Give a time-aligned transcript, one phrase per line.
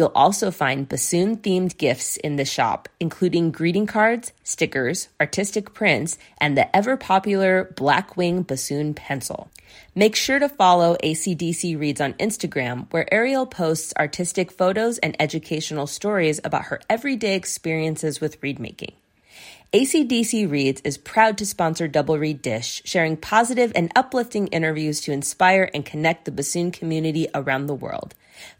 [0.00, 6.16] You'll also find bassoon themed gifts in the shop, including greeting cards, stickers, artistic prints,
[6.38, 9.50] and the ever popular Blackwing bassoon pencil.
[9.94, 15.86] Make sure to follow ACDC Reeds on Instagram, where Ariel posts artistic photos and educational
[15.86, 18.92] stories about her everyday experiences with reed making.
[19.74, 25.12] ACDC Reeds is proud to sponsor Double Reed Dish, sharing positive and uplifting interviews to
[25.12, 28.14] inspire and connect the bassoon community around the world.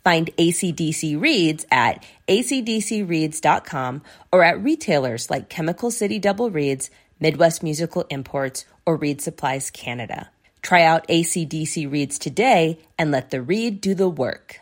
[0.04, 8.04] Find ACDC Reeds at acdcreeds.com or at retailers like Chemical City Double Reeds, Midwest Musical
[8.10, 10.30] Imports, or Reed Supplies Canada.
[10.62, 14.60] Try out ACDC Reeds today and let the reed do the work.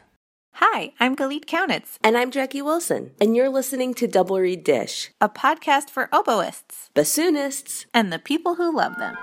[0.60, 1.98] Hi, I'm Galit Kaunitz.
[2.02, 6.90] And I'm Jackie Wilson, and you're listening to Double Reed Dish, a podcast for oboists,
[6.96, 9.16] bassoonists, and the people who love them.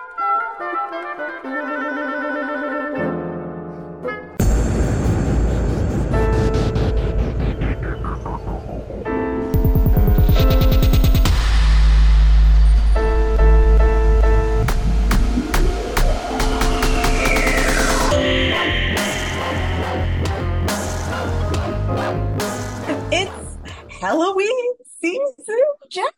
[24.06, 26.14] Halloween season, Jeff.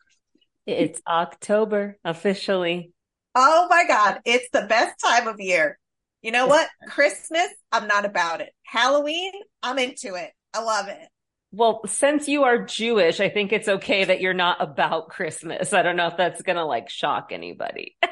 [0.66, 2.92] It's October officially.
[3.34, 4.20] Oh my God.
[4.26, 5.78] It's the best time of year.
[6.20, 6.68] You know what?
[6.88, 8.50] Christmas, I'm not about it.
[8.62, 9.32] Halloween,
[9.62, 10.30] I'm into it.
[10.52, 11.08] I love it.
[11.50, 15.72] Well, since you are Jewish, I think it's okay that you're not about Christmas.
[15.72, 17.96] I don't know if that's going to like shock anybody.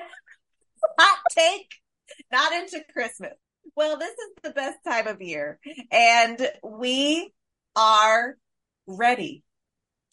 [0.99, 1.71] Hot take,
[2.33, 3.35] not into Christmas.
[3.77, 5.59] Well, this is the best time of year
[5.91, 7.31] and we
[7.75, 8.39] are
[8.87, 9.43] ready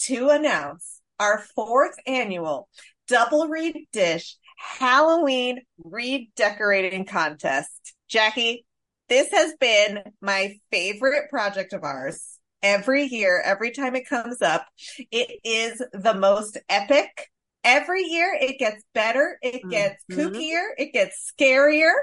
[0.05, 2.67] to announce our fourth annual
[3.07, 7.93] Double Reed Dish Halloween reed decorating contest.
[8.07, 8.65] Jackie,
[9.09, 14.65] this has been my favorite project of ours every year, every time it comes up.
[15.11, 17.29] It is the most epic.
[17.63, 20.19] Every year it gets better, it gets mm-hmm.
[20.19, 21.93] kookier, it gets scarier.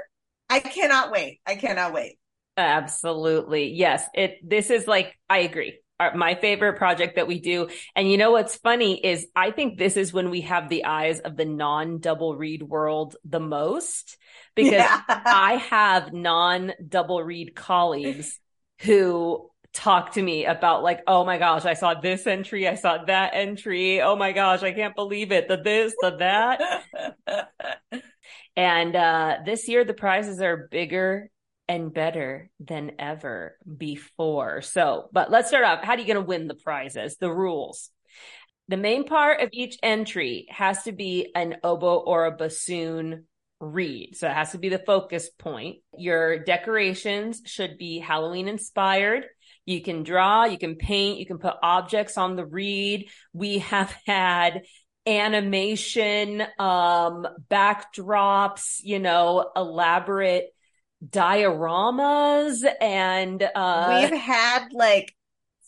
[0.49, 1.39] I cannot wait.
[1.45, 2.17] I cannot wait.
[2.57, 3.71] Absolutely.
[3.73, 4.03] Yes.
[4.13, 5.79] It, this is like, I agree
[6.15, 7.69] my favorite project that we do.
[7.95, 11.19] And you know what's funny is I think this is when we have the eyes
[11.19, 14.17] of the non double reed world the most
[14.55, 15.01] because yeah.
[15.07, 18.39] I have non double reed colleagues
[18.79, 23.03] who talk to me about like, oh my gosh, I saw this entry, I saw
[23.05, 24.01] that entry.
[24.01, 25.47] Oh my gosh, I can't believe it.
[25.47, 28.01] The this, the that.
[28.57, 31.29] and uh this year the prizes are bigger
[31.71, 34.61] and better than ever before.
[34.61, 35.81] So, but let's start off.
[35.81, 37.15] How are you going to win the prizes?
[37.15, 37.89] The rules.
[38.67, 43.25] The main part of each entry has to be an oboe or a bassoon
[43.61, 44.17] reed.
[44.17, 45.77] So it has to be the focus point.
[45.97, 49.27] Your decorations should be Halloween inspired.
[49.65, 53.09] You can draw, you can paint, you can put objects on the reed.
[53.31, 54.63] We have had
[55.07, 60.49] animation, um, backdrops, you know, elaborate
[61.09, 65.15] dioramas and uh we've had like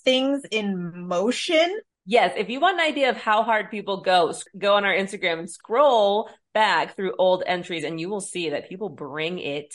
[0.04, 1.80] things in motion.
[2.06, 5.40] Yes, if you want an idea of how hard people go, go on our Instagram
[5.40, 9.74] and scroll back through old entries and you will see that people bring it.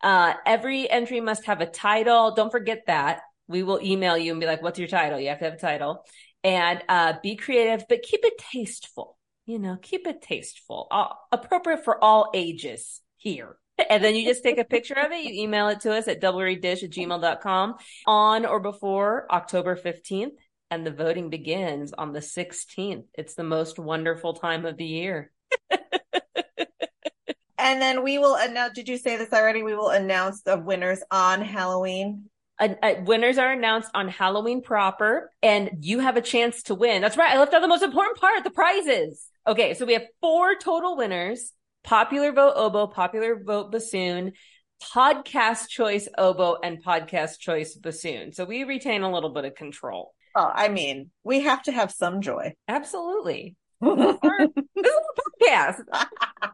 [0.00, 2.34] Uh, every entry must have a title.
[2.34, 3.22] Don't forget that.
[3.48, 5.18] We will email you and be like, what's your title?
[5.18, 6.04] You have to have a title
[6.44, 9.18] and, uh, be creative, but keep it tasteful.
[9.44, 13.56] You know, keep it tasteful, uh, appropriate for all ages here
[13.88, 15.24] and then you just take a picture of it.
[15.24, 17.74] You email it to us at doublereeddish at gmail.com
[18.06, 20.32] on or before October 15th.
[20.70, 23.04] And the voting begins on the 16th.
[23.14, 25.30] It's the most wonderful time of the year.
[27.58, 29.62] and then we will announce, did you say this already?
[29.62, 32.30] We will announce the winners on Halloween.
[32.58, 37.02] Uh, uh, winners are announced on Halloween proper, and you have a chance to win.
[37.02, 37.32] That's right.
[37.32, 39.28] I left out the most important part the prizes.
[39.46, 41.52] Okay, so we have four total winners
[41.86, 44.32] popular vote oboe, popular vote bassoon,
[44.82, 48.32] podcast choice oboe, and podcast choice bassoon.
[48.32, 50.12] So we retain a little bit of control.
[50.34, 52.52] Oh, I mean, we have to have some joy.
[52.68, 53.56] Absolutely.
[53.80, 55.82] Our, this is a podcast.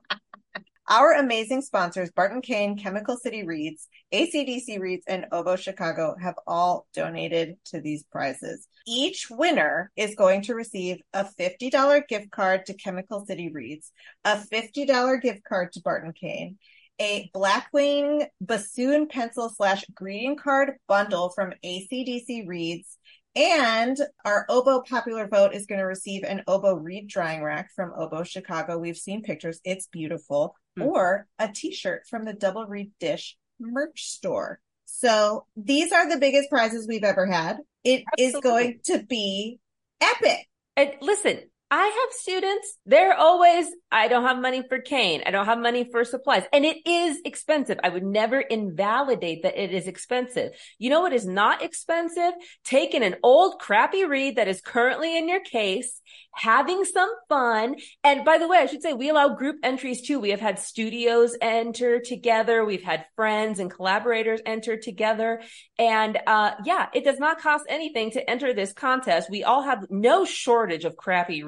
[0.89, 6.87] Our amazing sponsors, Barton Cane, Chemical City Reeds, ACDC Reeds, and Oboe Chicago, have all
[6.93, 8.69] donated to these prizes.
[8.87, 13.93] Each winner is going to receive a $50 gift card to Chemical City Reeds,
[14.25, 16.59] a $50 gift card to Barton Cane,
[17.01, 22.99] a Blackwing bassoon pencil slash greeting card bundle from ACDC Reeds,
[23.35, 27.93] and our oboe popular vote is going to receive an oboe reed drying rack from
[27.97, 28.79] Oboe Chicago.
[28.79, 29.61] We've seen pictures.
[29.65, 30.55] It's beautiful.
[30.79, 30.89] Mm-hmm.
[30.89, 34.61] Or a t-shirt from the Double Reed Dish merch store.
[34.85, 37.59] So these are the biggest prizes we've ever had.
[37.85, 38.25] It Absolutely.
[38.25, 39.59] is going to be
[40.01, 40.49] epic.
[40.77, 41.41] And listen,
[41.75, 45.23] I have students, they're always, I don't have money for cane.
[45.25, 46.45] I don't have money for supplies.
[46.53, 47.79] And it is expensive.
[47.83, 50.53] I would never invalidate that it is expensive.
[50.79, 52.35] You know what is not expensive?
[52.63, 56.03] Taking an old crappy reed that is currently in your case
[56.35, 57.77] having some fun.
[58.03, 60.19] And by the way, I should say we allow group entries too.
[60.19, 62.65] We have had studios enter together.
[62.65, 65.43] We've had friends and collaborators enter together.
[65.79, 69.31] And, uh, yeah, it does not cost anything to enter this contest.
[69.31, 71.43] We all have no shortage of crappy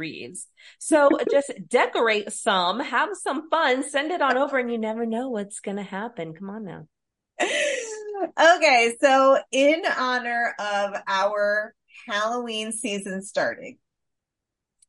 [0.78, 5.28] So just decorate some, have some fun, send it on over and you never know
[5.28, 6.34] what's going to happen.
[6.34, 6.86] Come on now.
[7.40, 8.96] okay.
[9.00, 11.74] So in honor of our
[12.06, 13.78] Halloween season starting,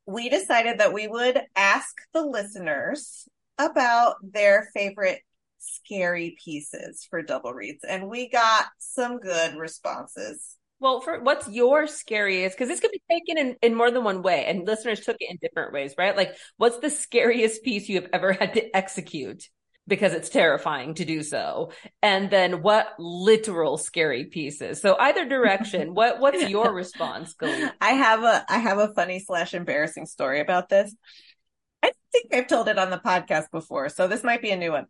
[0.05, 3.27] we decided that we would ask the listeners
[3.57, 5.21] about their favorite
[5.59, 11.87] scary pieces for double reeds, and we got some good responses well for what's your
[11.87, 15.17] scariest because this could be taken in, in more than one way and listeners took
[15.19, 16.15] it in different ways right?
[16.15, 19.49] Like what's the scariest piece you have ever had to execute
[19.87, 21.71] because it's terrifying to do so?
[22.01, 24.81] And then what literal scary pieces?
[24.81, 27.71] So either direction what what's your response Galit?
[27.81, 30.93] i have a i have a funny slash embarrassing story about this.
[31.83, 34.71] I think i've told it on the podcast before so this might be a new
[34.71, 34.87] one.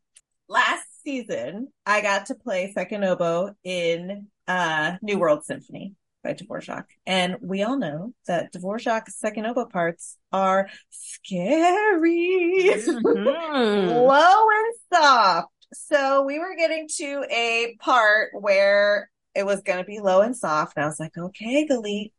[0.48, 5.96] Last season i got to play second oboe in uh new world symphony
[6.26, 6.86] by Dvorak.
[7.06, 13.26] And we all know that Dvorak's second oboe parts are scary, mm-hmm.
[13.90, 15.50] low and soft.
[15.74, 20.36] So we were getting to a part where it was going to be low and
[20.36, 20.74] soft.
[20.76, 22.12] And I was like, okay, Galit,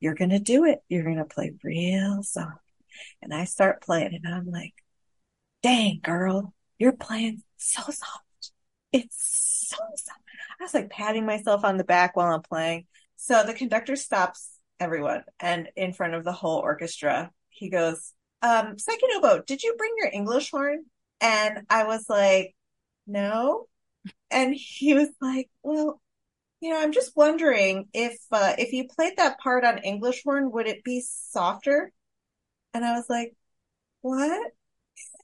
[0.00, 0.78] you're going to do it.
[0.88, 2.60] You're going to play real soft.
[3.22, 4.74] And I start playing and I'm like,
[5.62, 8.52] dang, girl, you're playing so soft.
[8.92, 10.20] It's so soft.
[10.60, 12.86] I was like patting myself on the back while I'm playing.
[13.16, 14.50] So the conductor stops
[14.80, 18.12] everyone and in front of the whole orchestra, he goes,
[18.42, 20.84] um, second oboe, did you bring your English horn?
[21.20, 22.54] And I was like,
[23.06, 23.66] no.
[24.30, 26.00] And he was like, well,
[26.60, 30.50] you know, I'm just wondering if, uh, if you played that part on English horn,
[30.52, 31.92] would it be softer?
[32.74, 33.34] And I was like,
[34.02, 34.52] what?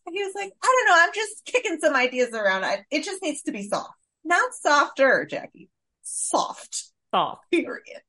[0.07, 1.03] And he was like, I don't know.
[1.03, 2.65] I'm just kicking some ideas around.
[2.65, 3.91] I, it just needs to be soft,
[4.25, 5.71] not softer, Jackie.
[6.03, 7.51] Soft soft.
[7.51, 8.03] Period.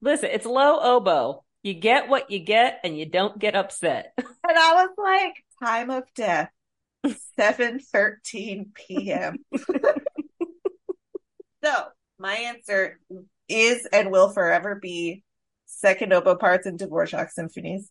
[0.00, 1.44] Listen, it's low oboe.
[1.62, 4.12] You get what you get and you don't get upset.
[4.46, 6.50] And I was like, time of death,
[7.40, 9.38] 7:13 p.m.
[11.64, 11.72] so,
[12.18, 13.00] my answer
[13.48, 15.22] is and will forever be
[15.64, 17.90] second oboe parts in Dvorak symphonies.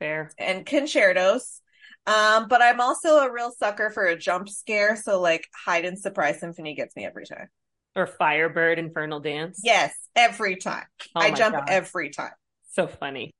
[0.00, 0.32] Fair.
[0.38, 1.60] And concertos.
[2.06, 6.40] Um, but I'm also a real sucker for a jump scare, so like Haydn surprise
[6.40, 7.48] symphony gets me every time.
[7.94, 9.60] Or Firebird Infernal Dance.
[9.62, 10.84] Yes, every time.
[11.14, 11.68] Oh I jump God.
[11.68, 12.32] every time.
[12.72, 13.32] So funny.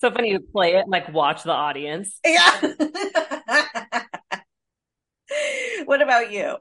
[0.00, 2.18] So funny to play it and like watch the audience.
[2.24, 2.60] Yeah.
[5.84, 6.56] what about you?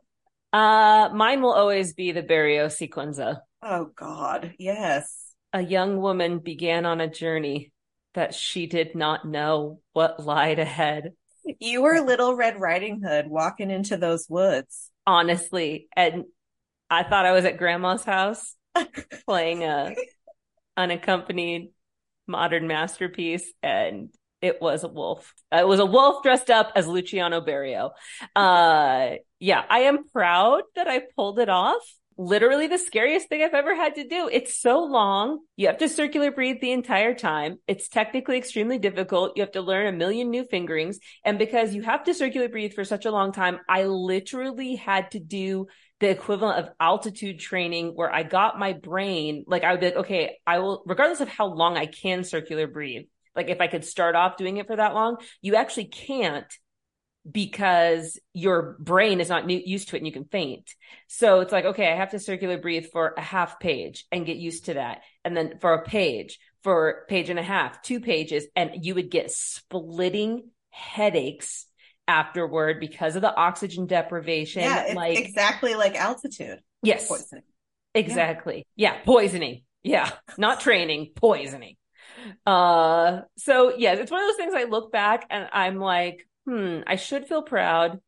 [0.52, 3.40] Uh mine will always be the Berio sequenza.
[3.64, 5.34] Oh God, yes.
[5.52, 7.72] A young woman began on a journey
[8.14, 11.14] that she did not know what lied ahead.
[11.60, 14.90] You were Little Red Riding Hood walking into those woods.
[15.06, 16.24] Honestly, and
[16.90, 18.56] I thought I was at grandma's house
[19.26, 19.94] playing a
[20.78, 21.70] unaccompanied
[22.28, 24.10] modern masterpiece and
[24.42, 25.34] it was a wolf.
[25.52, 27.92] It was a wolf dressed up as Luciano Berio.
[28.36, 31.82] Uh, yeah, I am proud that I pulled it off.
[32.18, 34.30] Literally the scariest thing I've ever had to do.
[34.32, 35.40] It's so long.
[35.56, 37.58] You have to circular breathe the entire time.
[37.68, 39.34] It's technically extremely difficult.
[39.36, 41.00] You have to learn a million new fingerings.
[41.26, 45.12] And because you have to circular breathe for such a long time, I literally had
[45.12, 45.68] to do
[46.00, 49.96] the equivalent of altitude training where I got my brain, like I would be like,
[49.96, 53.06] okay, I will, regardless of how long I can circular breathe,
[53.36, 56.46] like if I could start off doing it for that long, you actually can't
[57.30, 60.70] because your brain is not new, used to it and you can faint.
[61.08, 64.38] So it's like, okay, I have to circular breathe for a half page and get
[64.38, 65.02] used to that.
[65.24, 69.10] And then for a page, for page and a half, two pages, and you would
[69.10, 71.66] get splitting headaches
[72.08, 74.64] afterward because of the oxygen deprivation.
[74.64, 77.44] Yeah, it's like exactly like altitude yes, poisoning.
[77.94, 78.66] exactly.
[78.76, 79.00] Yeah.
[79.04, 79.64] poisoning.
[79.84, 81.76] Yeah, not training, poisoning.
[82.46, 86.80] Uh, so yes, it's one of those things I look back and I'm like, hmm,
[86.86, 88.00] I should feel proud.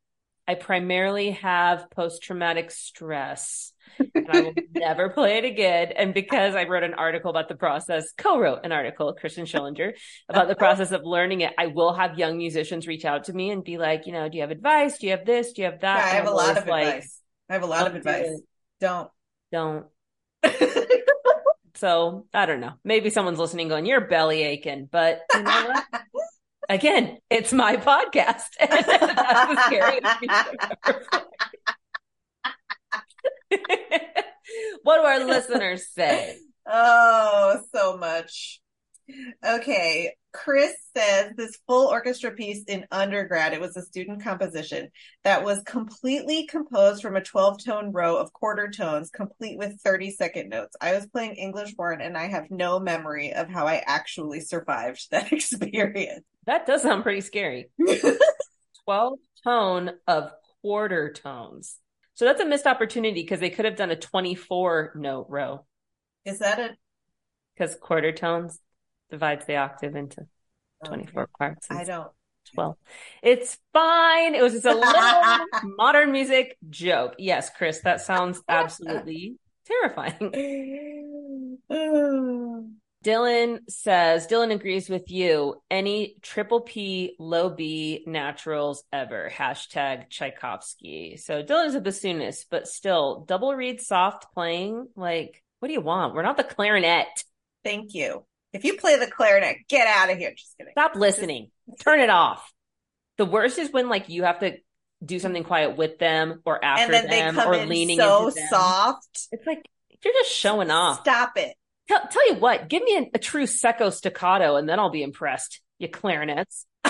[0.48, 3.74] I primarily have post traumatic stress.
[3.98, 5.92] and I will never play it again.
[5.96, 9.94] And because I wrote an article about the process, co-wrote an article, Kristen Schillinger,
[10.30, 13.50] about the process of learning it, I will have young musicians reach out to me
[13.50, 15.00] and be like, you know, do you have advice?
[15.00, 15.54] Do you have this?
[15.54, 15.98] Do you have that?
[15.98, 17.22] Yeah, I have a lot of like, advice.
[17.50, 18.42] I have a lot of don't do advice.
[18.80, 19.10] Don't.
[19.52, 19.86] Don't.
[21.76, 22.74] So I don't know.
[22.84, 25.86] Maybe someone's listening going, you're belly aching, but you know what?
[26.70, 28.50] Again, it's my podcast.
[34.84, 36.38] What do our listeners say?
[36.68, 38.62] Oh, so much.
[39.44, 40.14] Okay.
[40.34, 44.90] Chris says this full orchestra piece in undergrad, it was a student composition
[45.24, 50.12] that was completely composed from a 12 tone row of quarter tones, complete with 30
[50.12, 50.76] second notes.
[50.82, 55.08] I was playing English horn and I have no memory of how I actually survived
[55.12, 56.26] that experience.
[56.46, 57.70] That does sound pretty scary.
[58.86, 61.78] 12 tone of quarter tones.
[62.14, 65.66] So that's a missed opportunity because they could have done a 24 note row
[66.24, 66.78] Is that a
[67.54, 68.60] because quarter tones
[69.10, 70.28] divides the octave into
[70.86, 71.32] 24 okay.
[71.38, 71.68] parts.
[71.70, 72.12] I don't.
[72.54, 72.76] 12.
[73.24, 74.36] It's fine.
[74.36, 75.46] It was just a little
[75.78, 77.16] modern music joke.
[77.18, 80.32] Yes, Chris, that sounds absolutely terrifying.
[83.06, 85.62] Dylan says, Dylan agrees with you.
[85.70, 89.32] Any triple P, low B naturals ever.
[89.32, 91.18] Hashtag Tchaikovsky.
[91.18, 94.88] So Dylan is a bassoonist, but still double reed soft playing.
[94.96, 96.16] Like, what do you want?
[96.16, 97.24] We're not the clarinet.
[97.64, 98.26] Thank you.
[98.54, 100.34] If you play the clarinet, get out of here.
[100.36, 100.72] Just kidding.
[100.72, 101.52] Stop listening.
[101.82, 102.52] Turn it off.
[103.18, 104.58] The worst is when like you have to
[105.06, 108.00] do something quiet with them or after And then they them come or in leaning
[108.00, 109.28] so soft.
[109.32, 109.64] It's like
[110.04, 111.02] you're just showing off.
[111.02, 111.56] Stop it.
[111.88, 115.04] Tell, tell you what, give me a, a true secco staccato and then I'll be
[115.04, 115.62] impressed.
[115.78, 116.66] You clarinets.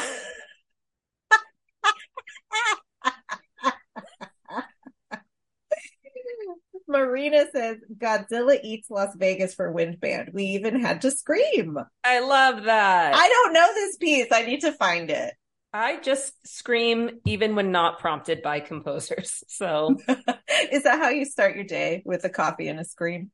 [6.87, 10.29] Marina says Godzilla eats Las Vegas for Wind Band.
[10.33, 11.77] We even had to scream.
[12.03, 13.15] I love that.
[13.15, 14.27] I don't know this piece.
[14.31, 15.33] I need to find it.
[15.73, 19.43] I just scream even when not prompted by composers.
[19.47, 19.97] So,
[20.71, 23.31] Is that how you start your day with a coffee and a scream?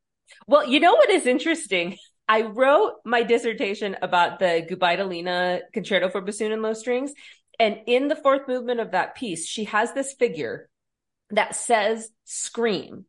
[0.48, 1.98] Well, you know what is interesting?
[2.28, 7.14] I wrote my dissertation about the Gubaidulina Concerto for Bassoon and Low Strings.
[7.60, 10.70] And in the fourth movement of that piece, she has this figure
[11.32, 13.06] that says scream.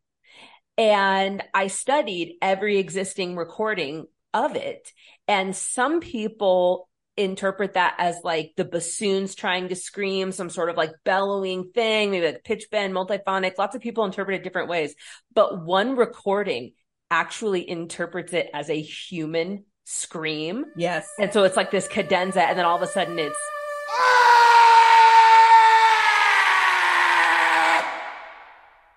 [0.77, 4.91] And I studied every existing recording of it.
[5.27, 10.77] And some people interpret that as like the bassoons trying to scream, some sort of
[10.77, 13.57] like bellowing thing, maybe like pitch bend, multiphonic.
[13.57, 14.95] Lots of people interpret it different ways.
[15.33, 16.73] But one recording
[17.13, 20.65] actually interprets it as a human scream.
[20.75, 21.07] Yes.
[21.19, 23.37] And so it's like this cadenza, and then all of a sudden it's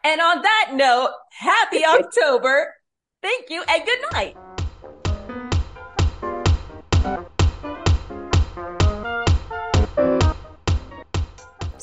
[0.02, 2.72] And on that note, happy October.
[3.22, 4.36] Thank you and good night.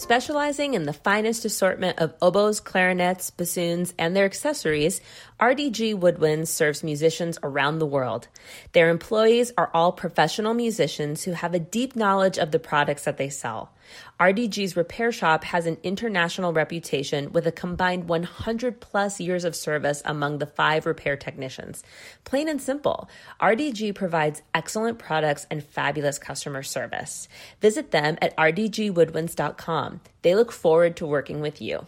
[0.03, 4.99] Specializing in the finest assortment of oboes, clarinets, bassoons, and their accessories,
[5.39, 8.27] RDG Woodwinds serves musicians around the world.
[8.73, 13.15] Their employees are all professional musicians who have a deep knowledge of the products that
[13.15, 13.71] they sell.
[14.19, 20.01] RDG's repair shop has an international reputation with a combined 100 plus years of service
[20.05, 21.83] among the five repair technicians.
[22.23, 23.09] Plain and simple,
[23.41, 27.27] RDG provides excellent products and fabulous customer service.
[27.61, 30.01] Visit them at rdgwoodwinds.com.
[30.21, 31.85] They look forward to working with you.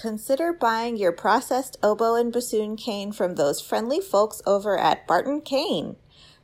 [0.00, 5.42] Consider buying your processed oboe and bassoon cane from those friendly folks over at Barton
[5.42, 5.96] Cane.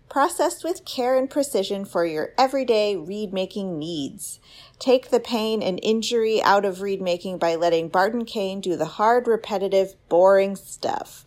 [0.09, 4.41] Processed with care and precision for your everyday reed making needs.
[4.79, 8.85] Take the pain and injury out of reed making by letting Barton Cane do the
[8.85, 11.25] hard, repetitive, boring stuff.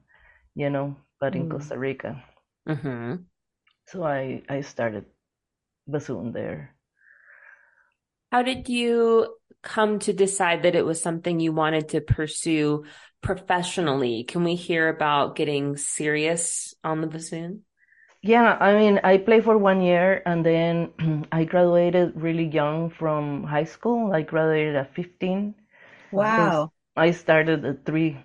[0.54, 1.50] you know, but in mm.
[1.50, 2.22] Costa Rica.
[2.68, 3.16] Mm-hmm.
[3.88, 5.04] So I I started
[5.86, 6.74] bassoon there.
[8.32, 12.84] How did you come to decide that it was something you wanted to pursue
[13.22, 14.24] professionally?
[14.24, 17.62] Can we hear about getting serious on the bassoon?
[18.22, 23.44] Yeah, I mean, I played for one year and then I graduated really young from
[23.44, 24.12] high school.
[24.12, 25.54] I graduated at 15.
[26.12, 26.72] Wow.
[26.96, 28.18] I started at three,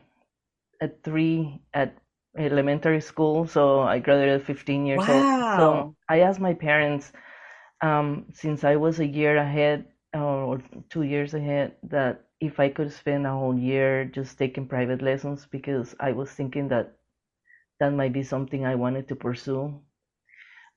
[0.82, 1.98] at three at
[2.38, 5.10] elementary school, so I graduated at 15 years wow.
[5.10, 5.32] old.
[5.46, 7.14] So I asked my parents,
[7.82, 12.92] um, since I was a year ahead or two years ahead, that if I could
[12.92, 16.94] spend a whole year just taking private lessons because I was thinking that
[17.80, 19.82] that might be something I wanted to pursue.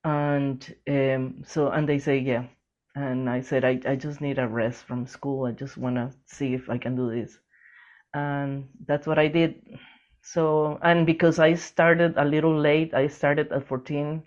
[0.05, 2.45] And um, so, and they say, yeah.
[2.95, 5.47] And I said, I, I just need a rest from school.
[5.47, 7.38] I just want to see if I can do this.
[8.14, 9.62] And that's what I did.
[10.23, 14.23] So, and because I started a little late, I started at 14,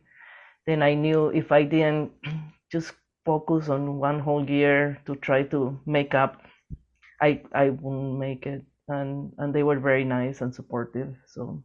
[0.67, 2.12] then I knew if I didn't
[2.72, 2.93] just
[3.26, 6.41] focus on one whole year to try to make up,
[7.22, 8.63] I, I wouldn't make it.
[8.88, 11.15] And, and they were very nice and supportive.
[11.28, 11.63] So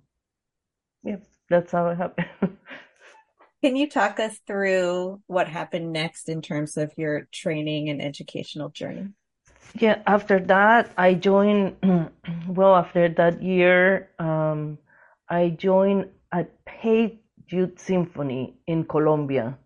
[1.03, 1.17] yeah,
[1.49, 2.29] that's how it happened.
[3.63, 8.69] Can you talk us through what happened next in terms of your training and educational
[8.69, 9.09] journey?
[9.75, 11.77] Yeah, after that, I joined,
[12.49, 14.79] well, after that year, um,
[15.29, 19.59] I joined a paid youth symphony in Colombia.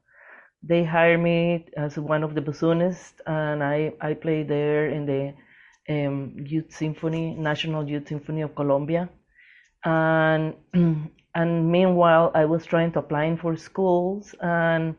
[0.62, 5.34] They hired me as one of the bassoonists, and I, I played there in the
[5.88, 9.08] um, Youth Symphony, National Youth Symphony of Colombia.
[9.84, 10.54] And
[11.34, 14.94] and meanwhile i was trying to apply for schools and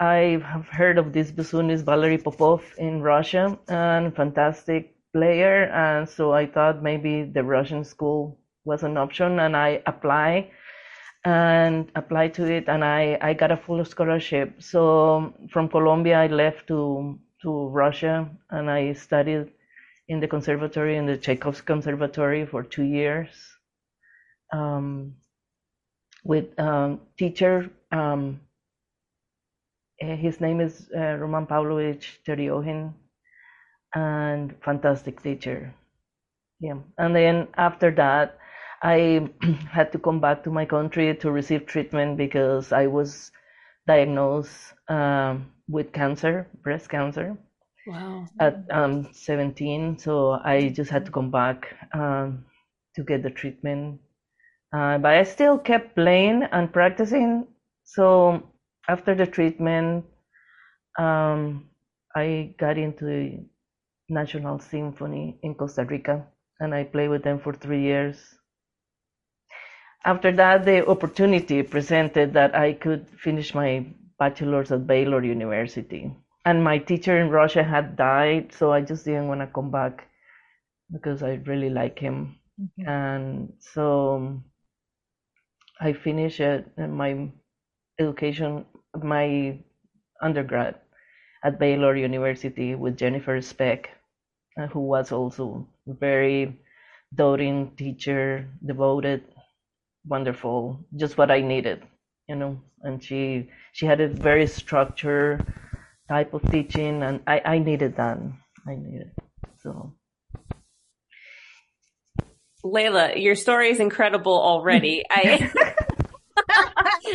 [0.00, 5.64] i have heard of this bassoonist valery popov in russia and fantastic player.
[5.72, 10.50] And so i thought maybe the russian school was an option and i applied
[11.24, 14.60] and applied to it and i i got a full scholarship.
[14.60, 19.50] So from colombia i left to to russia and i studied
[20.08, 23.30] in the conservatory in the tchaikovsky conservatory for two years.
[24.52, 25.14] Um,
[26.24, 27.70] with um, teacher.
[27.92, 28.40] Um,
[30.00, 32.92] eh, his name is uh, Roman Pavlovich Teryohin,
[33.94, 35.72] and fantastic teacher.
[36.60, 38.38] Yeah, and then after that,
[38.82, 39.28] I
[39.70, 43.32] had to come back to my country to receive treatment because I was
[43.86, 47.36] diagnosed um, with cancer, breast cancer.
[47.86, 48.26] Wow.
[48.40, 52.44] At um, 17, so I just had to come back um,
[52.96, 54.00] to get the treatment
[54.74, 57.46] uh, but I still kept playing and practicing.
[57.84, 58.42] So
[58.88, 60.04] after the treatment,
[60.98, 61.68] um,
[62.16, 63.44] I got into the
[64.08, 66.26] National Symphony in Costa Rica
[66.60, 68.36] and I played with them for three years.
[70.04, 73.86] After that, the opportunity presented that I could finish my
[74.18, 76.12] bachelor's at Baylor University.
[76.44, 80.08] And my teacher in Russia had died, so I just didn't want to come back
[80.92, 82.38] because I really like him.
[82.86, 84.42] And so
[85.80, 86.40] I finished
[86.76, 87.30] my
[87.98, 89.58] education, my
[90.20, 90.80] undergrad
[91.44, 93.90] at Baylor University with Jennifer Speck,
[94.58, 96.58] uh, who was also a very
[97.14, 99.24] doting teacher, devoted,
[100.06, 101.82] wonderful, just what I needed,
[102.28, 102.60] you know.
[102.82, 105.46] And she she had a very structured
[106.08, 108.18] type of teaching, and I I needed that.
[108.66, 109.12] I needed
[109.58, 109.94] so.
[112.64, 115.04] Leyla, your story is incredible already.
[115.10, 115.50] I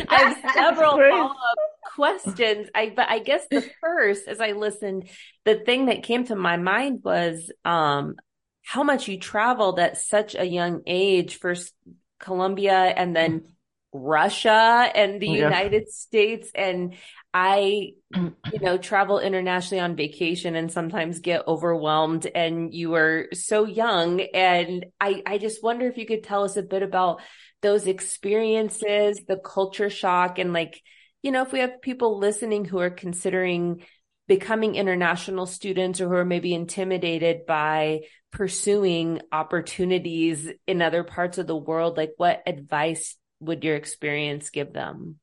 [0.08, 1.56] I have several follow-up
[1.94, 2.68] questions.
[2.74, 5.08] I but I guess the first, as I listened,
[5.44, 8.16] the thing that came to my mind was um
[8.64, 11.38] how much you traveled at such a young age.
[11.38, 11.74] First
[12.18, 13.44] Colombia and then
[13.92, 15.44] Russia and the yeah.
[15.44, 16.50] United States.
[16.54, 16.94] And
[17.32, 23.64] I, you know, travel internationally on vacation and sometimes get overwhelmed and you were so
[23.64, 24.20] young.
[24.20, 27.20] And I, I just wonder if you could tell us a bit about
[27.62, 30.82] those experiences, the culture shock and like,
[31.22, 33.84] you know, if we have people listening who are considering
[34.26, 38.00] becoming international students or who are maybe intimidated by
[38.32, 44.72] pursuing opportunities in other parts of the world, like what advice would your experience give
[44.72, 45.19] them?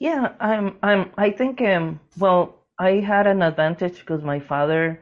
[0.00, 4.98] Yeah, I'm I'm I think um well, I had an advantage because my father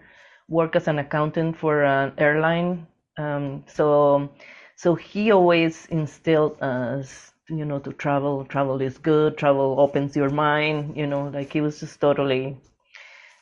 [0.49, 2.87] worked as an accountant for an airline.
[3.17, 4.29] Um so
[4.77, 10.31] so he always instilled us you know to travel travel is good travel opens your
[10.31, 12.57] mind you know like he was just totally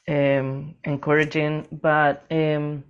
[0.09, 2.85] um encouraging but um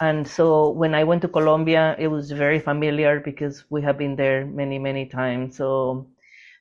[0.00, 4.16] and so when I went to Colombia, it was very familiar because we have been
[4.16, 5.56] there many, many times.
[5.58, 6.06] So,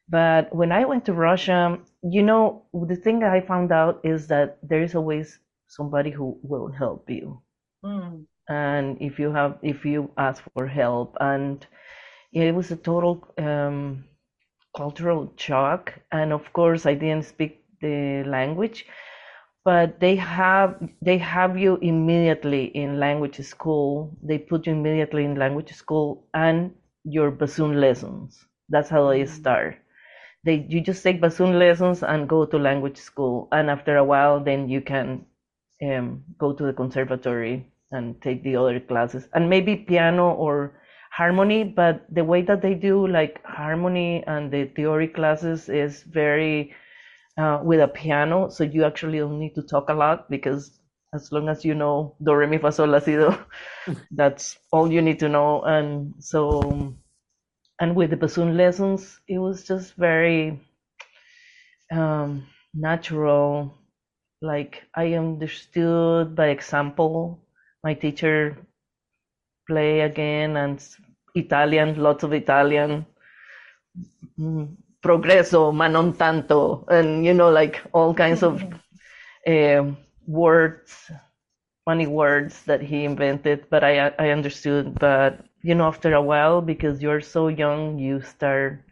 [0.10, 4.58] but when I went to Russia, you know, the thing I found out is that
[4.64, 7.42] there is always somebody who will help you.
[7.86, 8.26] Mm.
[8.50, 11.66] And if you have, if you ask for help, and
[12.34, 14.06] it was a total um,
[14.76, 15.94] cultural shock.
[16.12, 18.86] And of course, I didn't speak the language
[19.66, 25.36] but they have they have you immediately in language school they put you immediately in
[25.36, 29.28] language school and your bassoon lessons that's how they mm.
[29.28, 29.78] start
[30.44, 33.48] they you just take bassoon lessons and go to language school.
[33.52, 35.26] And after a while then you can
[35.84, 39.28] um, go to the conservatory and take the other classes.
[39.34, 40.74] And maybe piano or
[41.12, 46.74] harmony but the way that they do like harmony and the theory classes is very
[47.38, 50.80] uh, with a piano, so you actually don't need to talk a lot because
[51.14, 53.34] as long as you know do re mi fa sol la si do,
[54.12, 55.62] that's all you need to know.
[55.62, 56.94] And so,
[57.80, 60.60] and with the bassoon lessons, it was just very
[61.92, 63.74] um, natural.
[64.42, 67.40] Like I understood by example.
[67.84, 68.58] My teacher
[69.68, 70.84] play again and
[71.36, 73.06] Italian, lots of Italian.
[74.40, 78.64] Mm, progreso, ma non tanto, and you know, like all kinds of
[79.48, 79.84] uh,
[80.28, 81.12] words,
[81.86, 83.70] funny words that he invented.
[83.70, 84.98] But I I understood.
[85.00, 88.84] But you know, after a while, because you're so young, you start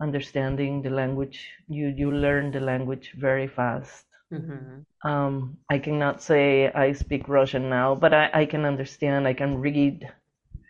[0.00, 1.48] understanding the language.
[1.68, 4.06] You you learn the language very fast.
[4.32, 5.08] Mm-hmm.
[5.08, 9.28] Um, I cannot say I speak Russian now, but I, I can understand.
[9.28, 10.08] I can read,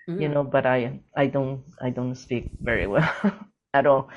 [0.09, 0.21] mm-hmm.
[0.21, 3.11] you know, but I I don't I don't speak very well
[3.75, 4.11] at all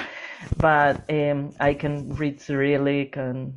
[0.58, 3.54] but um, I can read Cyrillic, and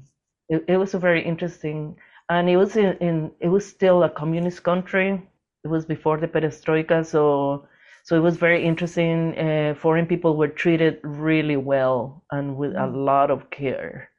[0.49, 1.97] it, it, was a very interesting.
[2.29, 5.28] And it was in, in, it was still a communist country.
[5.65, 7.69] It was before the perestroika, so
[8.05, 9.39] so it was very interesting.
[9.39, 13.05] Uh, foreign people were treated really well and with a mm.
[13.05, 14.11] lot of care.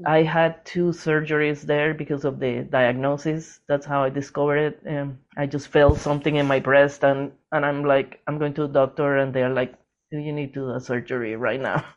[0.00, 0.08] Mm.
[0.08, 3.60] I had two surgeries there because of the diagnosis.
[3.68, 4.80] That's how I discovered it.
[4.88, 8.66] Um, I just felt something in my breast, and and I'm like, I'm going to
[8.66, 9.74] the doctor, and they're like,
[10.10, 11.84] Do you need to do a surgery right now.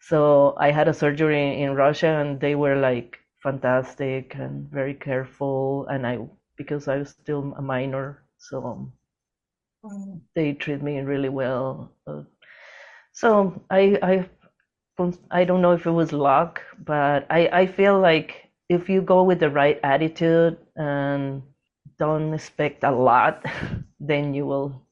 [0.00, 5.86] So I had a surgery in Russia, and they were like fantastic and very careful.
[5.88, 6.18] And I,
[6.56, 8.90] because I was still a minor, so
[9.84, 10.20] mm.
[10.34, 11.92] they treat me really well.
[12.06, 12.22] Uh,
[13.12, 14.28] so I, I,
[15.30, 19.22] I don't know if it was luck, but I, I feel like if you go
[19.22, 21.42] with the right attitude and
[21.98, 23.44] don't expect a lot,
[24.00, 24.82] then you will,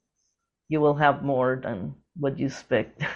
[0.68, 3.02] you will have more than what you expect.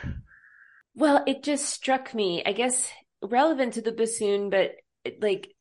[0.98, 2.90] Well, it just struck me, I guess,
[3.22, 4.72] relevant to the bassoon, but
[5.20, 5.54] like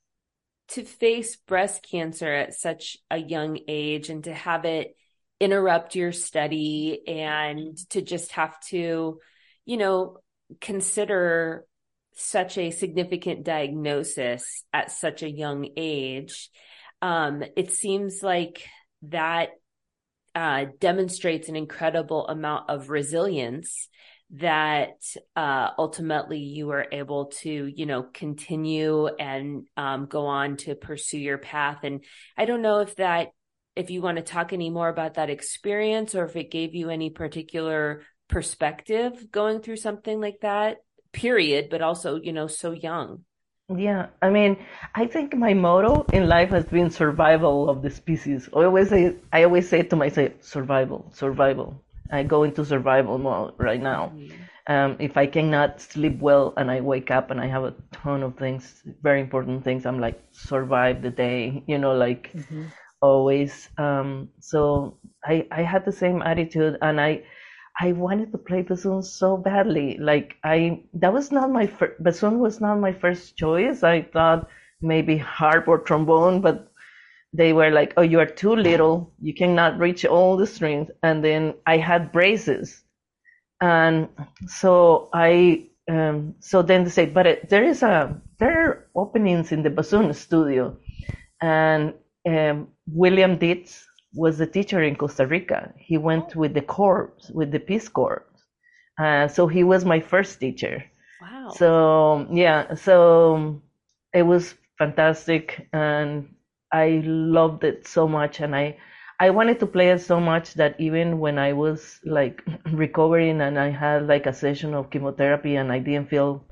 [0.69, 4.95] to face breast cancer at such a young age and to have it
[5.39, 9.19] interrupt your study and to just have to,
[9.65, 10.17] you know,
[10.61, 11.65] consider
[12.15, 16.49] such a significant diagnosis at such a young age.
[17.01, 18.67] Um, it seems like
[19.03, 19.49] that
[20.33, 23.87] uh, demonstrates an incredible amount of resilience
[24.35, 25.01] that
[25.35, 31.19] uh, ultimately you were able to, you know, continue and um, go on to pursue
[31.19, 31.79] your path.
[31.83, 32.03] And
[32.37, 33.29] I don't know if that,
[33.75, 36.89] if you want to talk any more about that experience or if it gave you
[36.89, 40.77] any particular perspective going through something like that,
[41.13, 43.23] period, but also, you know, so young.
[43.75, 44.57] Yeah, I mean,
[44.95, 48.47] I think my motto in life has been survival of the species.
[48.55, 51.81] I always say, I always say to myself, survival, survival.
[52.11, 54.13] I go into survival mode right now.
[54.15, 54.43] Mm-hmm.
[54.69, 58.21] Um, if I cannot sleep well and I wake up and I have a ton
[58.21, 59.85] of things, very important things.
[59.85, 62.65] I'm like survive the day, you know, like mm-hmm.
[63.01, 63.69] always.
[63.77, 67.23] Um, so I I had the same attitude, and I
[67.79, 69.97] I wanted to play bassoon so badly.
[69.99, 73.83] Like I that was not my fir- bassoon was not my first choice.
[73.83, 74.49] I thought
[74.81, 76.71] maybe harp or trombone, but
[77.33, 79.13] they were like, "Oh, you are too little.
[79.21, 82.83] You cannot reach all the strings." And then I had braces,
[83.61, 84.07] and
[84.47, 89.51] so I um, so then they say, "But it, there is a there are openings
[89.51, 90.77] in the bassoon studio,"
[91.41, 91.93] and
[92.27, 95.73] um, William Dietz was a teacher in Costa Rica.
[95.77, 98.25] He went with the Corps, with the Peace Corps.
[98.99, 100.83] Uh, so he was my first teacher.
[101.21, 101.51] Wow.
[101.55, 103.61] So yeah, so
[104.13, 106.27] it was fantastic, and
[106.71, 108.77] I loved it so much, and I
[109.19, 113.59] I wanted to play it so much that even when I was like recovering and
[113.59, 116.45] I had like a session of chemotherapy and I didn't feel,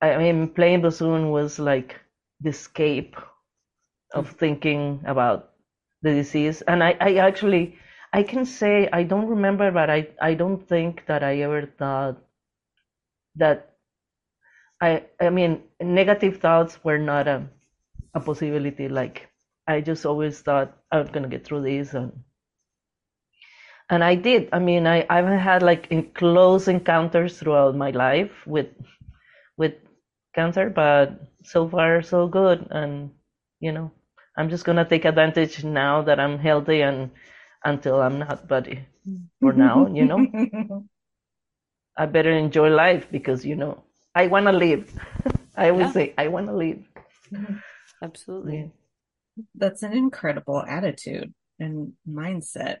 [0.00, 2.00] I mean, playing bassoon was like
[2.40, 3.16] the escape
[4.14, 4.38] of mm.
[4.38, 5.50] thinking about
[6.02, 6.62] the disease.
[6.62, 7.76] And I, I actually,
[8.12, 12.16] I can say I don't remember, but I, I don't think that I ever thought
[13.36, 13.76] that
[14.80, 17.46] I, I mean, negative thoughts were not a,
[18.14, 18.88] a possibility.
[18.88, 19.28] Like
[19.66, 22.12] I just always thought I'm gonna get through this, and
[23.90, 24.48] and I did.
[24.52, 28.68] I mean, I I've had like close encounters throughout my life with
[29.56, 29.74] with
[30.34, 33.10] cancer, but so far so good, and
[33.60, 33.90] you know,
[34.36, 37.10] I'm just gonna take advantage now that I'm healthy and
[37.64, 38.68] until I'm not, but
[39.40, 40.26] for now, you know,
[41.98, 43.82] I better enjoy life because you know
[44.14, 44.92] I wanna live.
[45.56, 45.92] I always yeah.
[45.92, 46.82] say I wanna live.
[47.32, 47.56] Mm-hmm.
[48.02, 48.72] Absolutely.
[49.54, 52.78] That's an incredible attitude and mindset.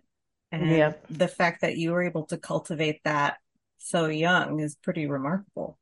[0.50, 0.92] And yeah.
[1.08, 3.38] the fact that you were able to cultivate that
[3.78, 5.78] so young is pretty remarkable.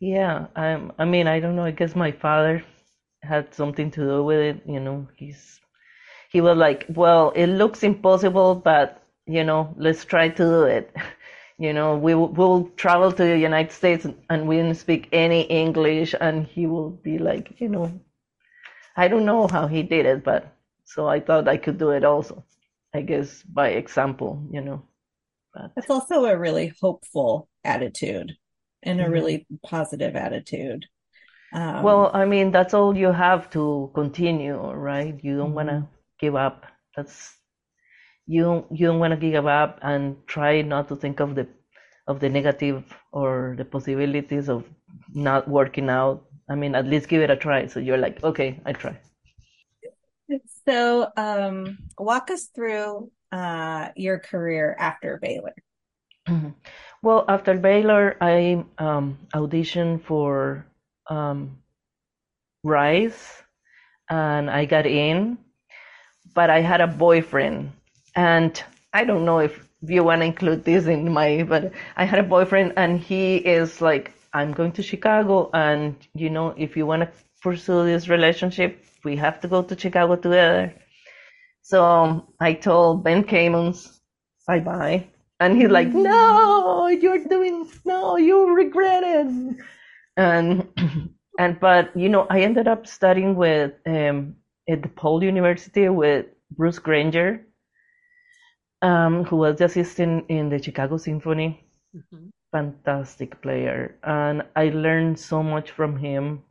[0.00, 1.64] Yeah, um, I mean, I don't know.
[1.64, 2.64] I guess my father
[3.22, 4.62] had something to do with it.
[4.66, 5.60] You know, he's
[6.30, 10.94] he was like, well, it looks impossible, but you know, let's try to do it.
[11.58, 15.42] you know, we will we'll travel to the United States and we didn't speak any
[15.42, 17.90] English, and he will be like, you know,
[18.96, 22.04] I don't know how he did it, but so I thought I could do it
[22.04, 22.44] also.
[22.94, 24.82] I guess by example, you know.
[25.52, 25.72] But...
[25.76, 28.36] It's also a really hopeful attitude
[28.82, 29.12] and a mm-hmm.
[29.12, 30.86] really positive attitude.
[31.52, 35.14] Um, well, I mean, that's all you have to continue, right?
[35.22, 35.54] You don't mm-hmm.
[35.54, 36.66] want to give up.
[36.96, 37.36] That's
[38.26, 38.42] you.
[38.42, 41.46] Don't, you don't want to give up and try not to think of the
[42.06, 44.64] of the negative or the possibilities of
[45.12, 47.66] not working out I mean, at least give it a try.
[47.66, 48.98] So you're like, okay, I try.
[50.68, 55.54] So, um, walk us through uh, your career after Baylor.
[56.28, 56.50] Mm-hmm.
[57.02, 60.66] Well, after Baylor, I um, auditioned for
[61.08, 61.58] um,
[62.64, 63.42] Rice,
[64.10, 65.38] and I got in,
[66.34, 67.72] but I had a boyfriend,
[68.16, 68.60] and
[68.92, 72.24] I don't know if you want to include this in my, but I had a
[72.24, 77.02] boyfriend, and he is like I'm going to Chicago, and you know, if you want
[77.02, 77.10] to
[77.42, 80.74] pursue this relationship, we have to go to Chicago together.
[81.62, 83.98] So um, I told Ben Kamins,
[84.46, 85.06] bye bye.
[85.40, 89.56] And he's like, no, you're doing, no, you regret it.
[90.18, 90.68] And,
[91.38, 94.36] and, but, you know, I ended up studying with, um,
[94.68, 97.46] at DePaul University with Bruce Grainger,
[98.82, 101.64] um, who was the assistant in the Chicago Symphony.
[101.94, 106.42] Mm-hmm fantastic player, and I learned so much from him.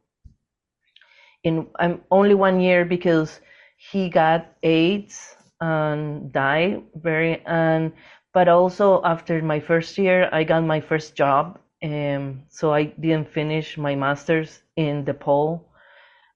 [1.43, 3.39] In I'm only one year because
[3.77, 7.93] he got AIDS and died very and
[8.33, 13.31] but also after my first year I got my first job um, so I didn't
[13.31, 15.61] finish my masters in DePaul.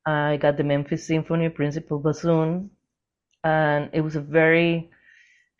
[0.06, 2.70] I got the Memphis Symphony principal bassoon
[3.44, 4.90] and it was a very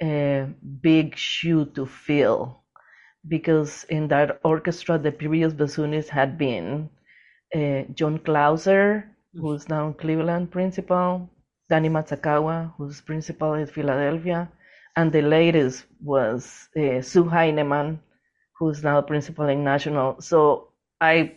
[0.02, 0.46] uh,
[0.82, 2.59] big shoe to fill
[3.28, 6.90] because in that orchestra the previous bassoonist had been
[7.56, 9.04] uh, John Clouser,
[9.34, 11.30] who's now Cleveland principal,
[11.70, 14.50] Danny Matsukawa, who's principal in Philadelphia,
[14.96, 18.00] and the latest was uh, Sue Heineman,
[18.58, 20.20] who's now principal in National.
[20.22, 20.70] So
[21.02, 21.34] I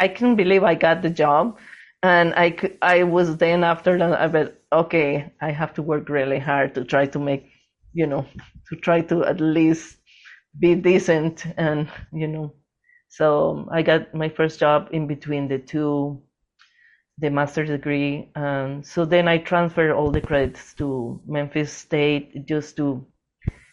[0.00, 1.58] I couldn't believe I got the job,
[2.02, 6.38] and I I was then after that I bet okay I have to work really
[6.38, 7.50] hard to try to make
[7.92, 8.26] you know
[8.70, 9.98] to try to at least
[10.58, 12.52] be decent and you know
[13.08, 16.20] so i got my first job in between the two
[17.18, 22.76] the master's degree and so then i transferred all the credits to memphis state just
[22.76, 23.04] to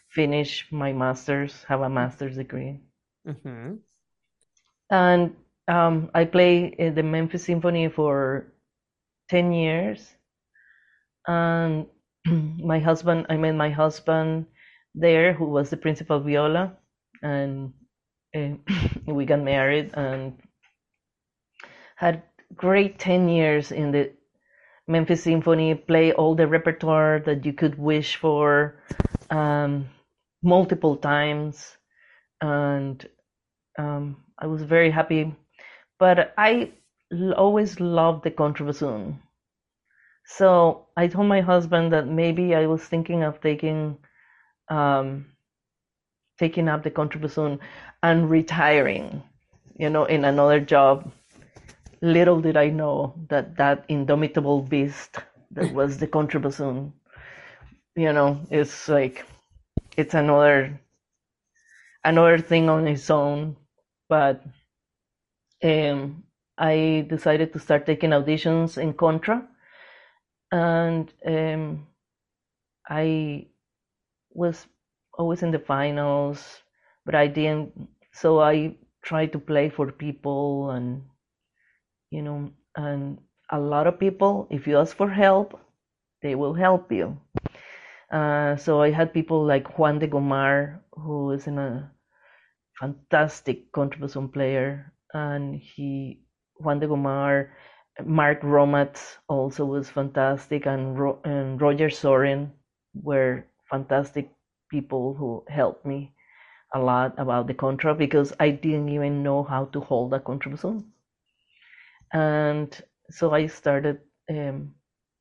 [0.09, 2.79] finish my master's have a master's degree
[3.27, 3.75] mm-hmm.
[4.91, 5.35] and
[5.69, 8.51] um, I play the Memphis Symphony for
[9.29, 10.15] 10 years.
[11.27, 11.85] And
[12.25, 14.47] my husband, I met my husband
[14.95, 16.73] there, who was the principal viola,
[17.21, 17.73] and
[18.35, 18.49] uh,
[19.05, 20.37] we got married and
[21.95, 22.23] had
[22.55, 24.11] great 10 years in the
[24.87, 28.81] Memphis Symphony, play all the repertoire that you could wish for
[29.29, 29.87] um,
[30.41, 31.77] multiple times.
[32.41, 33.07] And
[33.77, 35.35] um, I was very happy.
[35.99, 36.71] But I
[37.35, 39.19] always loved the contrabassoon.
[40.25, 43.97] So I told my husband that maybe I was thinking of taking
[44.69, 45.25] um,
[46.37, 47.59] taking up the contrabassoon
[48.03, 49.23] and retiring,
[49.77, 51.11] you know, in another job
[52.01, 55.17] little did I know that that indomitable beast
[55.51, 56.91] that was the contrabassoon,
[57.95, 59.25] you know, it's like
[59.97, 60.79] it's another
[62.03, 63.55] another thing on its own.
[64.07, 64.43] But
[65.63, 66.23] um,
[66.57, 69.47] I decided to start taking auditions in Contra,
[70.51, 71.87] and um,
[72.89, 73.47] I
[74.39, 74.67] was
[75.19, 76.63] always in the finals,
[77.05, 77.89] but I didn't.
[78.13, 81.03] So I tried to play for people and
[82.11, 83.19] you know, and
[83.51, 85.59] a lot of people, if you ask for help,
[86.21, 87.17] they will help you.
[88.11, 91.91] Uh, so I had people like Juan de Gomar, who is a
[92.79, 96.21] fantastic contrabassoon player, and he
[96.57, 97.51] Juan de Gomar,
[98.05, 102.53] Mark Romatz also was fantastic, and, Ro- and Roger Soren
[102.95, 104.31] were fantastic
[104.69, 106.13] people who helped me
[106.73, 110.83] a lot about the contra because I didn't even know how to hold a contrabassoon
[112.13, 114.73] and so I started um,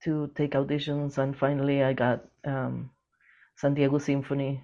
[0.04, 2.90] to take auditions, and finally I got um,
[3.56, 4.62] San Diego Symphony.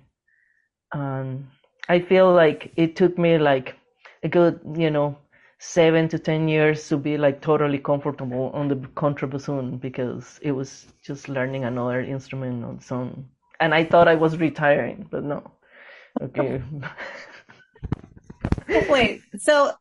[0.92, 1.46] And
[1.88, 3.76] I feel like it took me like
[4.22, 5.16] a good, you know,
[5.58, 10.86] seven to ten years to be like totally comfortable on the contrabassoon because it was
[11.02, 13.28] just learning another instrument on its own.
[13.64, 15.50] And I thought I was retiring, but no.
[16.20, 16.62] Okay.
[18.90, 19.72] Wait, so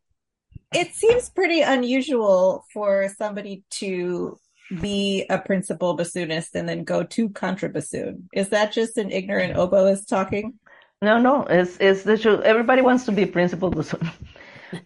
[0.73, 4.37] it seems pretty unusual for somebody to
[4.79, 8.23] be a principal bassoonist and then go to contrabassoon.
[8.31, 10.53] Is that just an ignorant oboist talking?
[11.01, 12.39] No, no, it's it's the truth.
[12.39, 14.09] Everybody wants to be principal bassoon,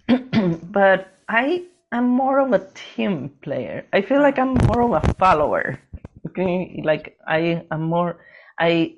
[0.71, 3.86] but I am more of a team player.
[3.93, 5.79] I feel like I'm more of a follower.
[6.25, 8.17] Okay, like I am more
[8.60, 8.96] I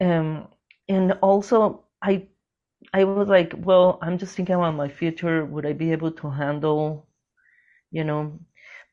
[0.00, 0.48] um
[0.88, 2.28] and also I
[2.94, 5.44] I was like, well, I'm just thinking about my future.
[5.44, 7.08] Would I be able to handle,
[7.90, 8.38] you know?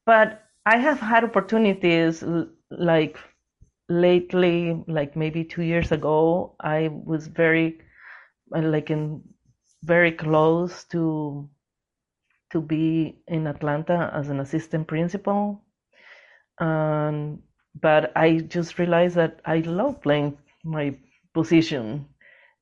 [0.06, 2.24] But I have had opportunities
[2.72, 3.18] like
[3.90, 7.80] lately, like maybe two years ago, I was very,
[8.52, 9.22] like in
[9.84, 11.50] very close to
[12.52, 15.64] to be in Atlanta as an assistant principal.
[16.60, 17.44] Um,
[17.82, 20.96] but I just realized that I love playing my
[21.34, 22.08] position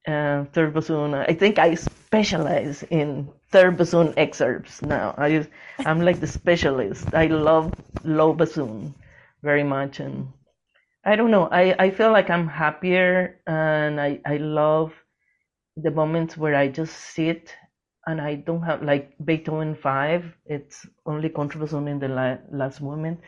[0.07, 1.13] uh, third bassoon.
[1.13, 5.13] I think I specialize in third bassoon excerpts now.
[5.17, 5.47] I
[5.85, 7.13] I'm like the specialist.
[7.13, 8.95] I love low bassoon
[9.43, 10.29] very much, and
[11.05, 11.47] I don't know.
[11.51, 14.93] I, I feel like I'm happier, and I I love
[15.77, 17.53] the moments where I just sit
[18.07, 20.25] and I don't have like Beethoven five.
[20.45, 23.19] It's only contrabassoon in the la- last movement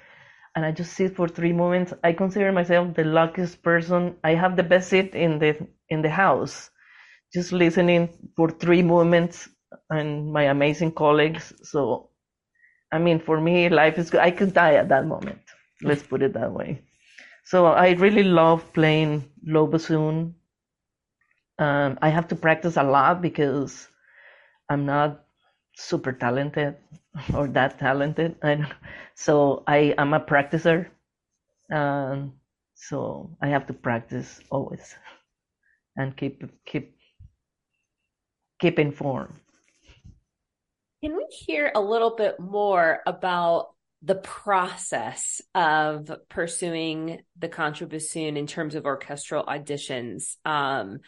[0.55, 1.93] and I just sit for three moments.
[2.03, 4.15] I consider myself the luckiest person.
[4.23, 6.69] I have the best seat in the in the house,
[7.33, 9.49] just listening for three moments
[9.89, 11.53] and my amazing colleagues.
[11.63, 12.09] So,
[12.91, 14.21] I mean, for me, life is good.
[14.21, 15.41] I could die at that moment.
[15.83, 16.81] Let's put it that way.
[17.45, 20.35] So I really love playing low bassoon.
[21.59, 23.89] Um, I have to practice a lot because
[24.69, 25.22] I'm not
[25.75, 26.75] super talented
[27.33, 28.35] or that talented.
[28.41, 28.67] And
[29.15, 30.87] so I am a practicer.
[31.71, 32.33] Um,
[32.75, 34.95] so I have to practice always
[35.95, 36.95] and keep keep
[38.59, 39.33] keep informed.
[41.03, 48.47] Can we hear a little bit more about the process of pursuing the contrabassoon in
[48.47, 50.35] terms of orchestral auditions?
[50.45, 50.99] Um,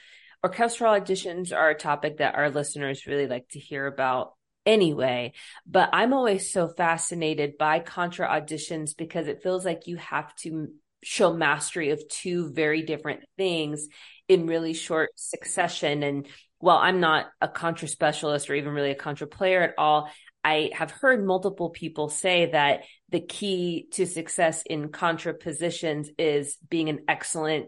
[0.43, 4.33] orchestral auditions are a topic that our listeners really like to hear about
[4.65, 5.33] anyway.
[5.65, 10.69] But I'm always so fascinated by contra auditions because it feels like you have to
[11.03, 13.87] show mastery of two very different things
[14.27, 16.01] in really short succession.
[16.01, 16.27] And
[16.59, 20.09] while I'm not a contra specialist or even really a contra player at all,
[20.43, 26.57] I have heard multiple people say that the key to success in contra positions is
[26.69, 27.67] being an excellent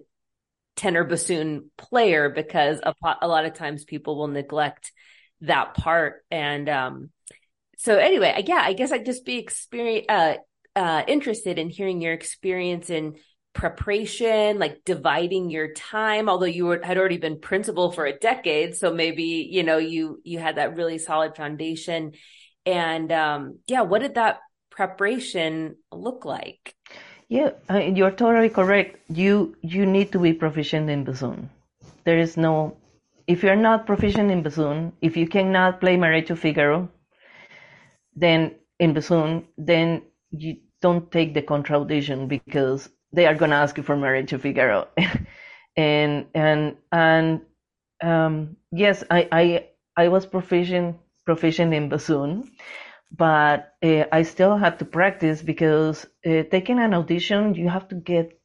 [0.76, 4.92] tenor bassoon player because a, a lot of times people will neglect
[5.42, 6.24] that part.
[6.32, 7.10] And um,
[7.78, 10.36] so anyway, yeah, I guess I'd just be experience uh,
[10.76, 13.16] uh, interested in hearing your experience in
[13.54, 16.30] preparation, like dividing your time.
[16.30, 20.22] Although you were, had already been principal for a decade, so maybe you know you
[20.24, 22.14] you had that really solid foundation.
[22.66, 26.76] And um, yeah, what did that preparation look like?
[27.30, 29.00] Yeah, uh, you're totally correct.
[29.10, 31.50] You you need to be proficient in the zone.
[32.06, 32.78] There is no
[33.28, 36.90] if you're not proficient in bassoon, if you cannot play Marriage of Figaro,
[38.16, 40.02] then in bassoon, then
[40.32, 44.42] you don't take the contra audition because they are gonna ask you for Marriage of
[44.42, 44.88] Figaro.
[45.78, 47.42] and and and
[48.02, 49.68] um, yes, I, I
[49.98, 52.50] I was proficient proficient in bassoon,
[53.12, 57.96] but uh, I still had to practice because uh, taking an audition, you have to
[57.96, 58.40] get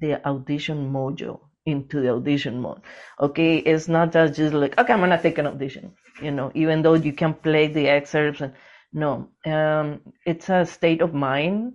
[0.00, 2.80] the audition mojo into the audition mode.
[3.20, 5.92] Okay, it's not just just like okay, I'm gonna take an audition.
[6.20, 8.54] You know, even though you can play the excerpts and
[8.92, 11.74] no, um, it's a state of mind.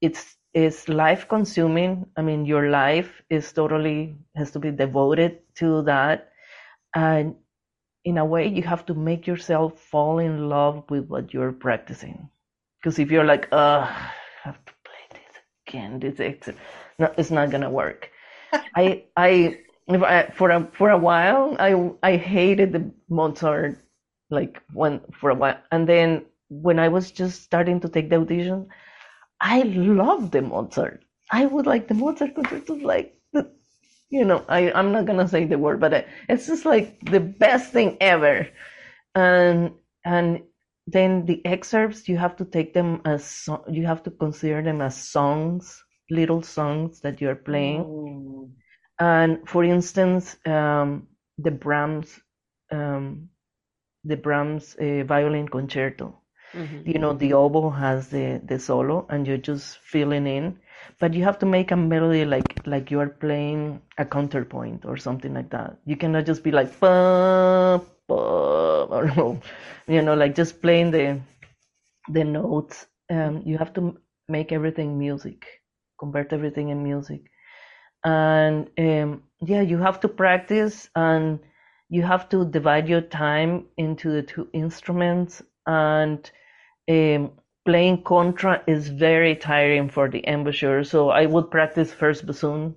[0.00, 2.06] It's it's life consuming.
[2.16, 6.30] I mean, your life is totally has to be devoted to that,
[6.94, 7.34] and
[8.04, 12.28] in a way, you have to make yourself fall in love with what you're practicing.
[12.80, 14.10] Because if you're like, oh, I
[14.42, 16.58] have to play this again, this excerpt,
[16.98, 18.10] no, it's not gonna work
[18.76, 19.58] I I
[20.34, 23.78] for a for a while I I hated the Mozart
[24.30, 25.58] like one for a while.
[25.70, 28.68] And then when I was just starting to take the audition
[29.40, 31.04] I loved the Mozart.
[31.30, 33.50] I would like the Mozart concertos like the
[34.10, 37.72] you know I I'm not gonna say the word but it's just like the best
[37.72, 38.48] thing ever.
[39.14, 39.72] And
[40.04, 40.42] and
[40.86, 44.96] then the excerpts you have to take them as you have to consider them as
[44.96, 47.80] songs little songs that you're playing.
[47.80, 48.50] Oh.
[48.98, 52.20] And for instance, um, the Brahms,
[52.70, 53.28] um,
[54.04, 56.20] the Brahms uh, violin concerto.
[56.52, 56.88] Mm-hmm.
[56.88, 60.58] You know, the oboe has the, the solo, and you're just filling in.
[61.00, 64.96] But you have to make a melody like like you are playing a counterpoint or
[64.96, 65.78] something like that.
[65.86, 68.14] You cannot just be like ba, ba,
[68.90, 69.40] or
[69.88, 71.20] you know, like just playing the
[72.08, 72.86] the notes.
[73.10, 73.98] Um, you have to
[74.28, 75.46] make everything music
[75.98, 77.22] convert everything in music
[78.04, 81.38] and um, yeah you have to practice and
[81.88, 86.30] you have to divide your time into the two instruments and
[86.90, 87.30] um,
[87.64, 92.74] playing contra is very tiring for the embouchure so i would practice first bassoon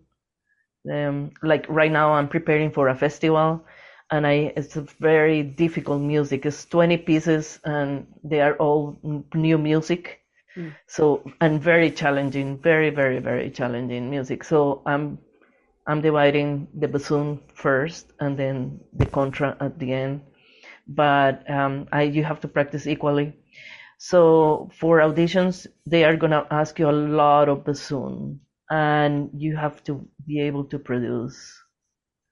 [0.91, 3.63] um, like right now i'm preparing for a festival
[4.11, 6.45] and I it's a very difficult music.
[6.45, 8.97] It's 20 pieces and they are all
[9.33, 10.21] new music.
[10.57, 10.75] Mm.
[10.87, 14.43] So and very challenging, very very very challenging music.
[14.43, 15.19] So I'm
[15.87, 20.21] I'm dividing the bassoon first and then the contra at the end.
[20.87, 23.33] But um, I you have to practice equally.
[23.99, 29.83] So for auditions, they are gonna ask you a lot of bassoon, and you have
[29.85, 31.37] to be able to produce.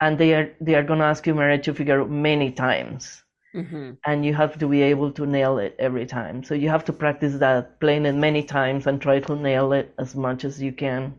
[0.01, 3.24] And they are they are gonna ask you Marriage of Figaro many times.
[3.55, 3.91] Mm-hmm.
[4.05, 6.43] And you have to be able to nail it every time.
[6.43, 9.93] So you have to practice that, playing it many times and try to nail it
[9.97, 11.15] as much as you can.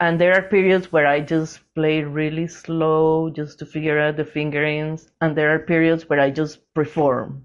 [0.00, 4.24] And there are periods where I just play really slow just to figure out the
[4.24, 5.08] fingerings.
[5.20, 7.44] And there are periods where I just perform.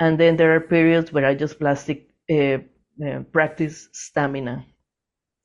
[0.00, 2.58] And then there are periods where I just plastic uh,
[3.04, 4.64] uh, practice stamina,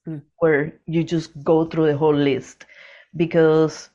[0.08, 0.22] mm.
[0.38, 2.66] where you just go through the whole list.
[3.18, 3.90] Because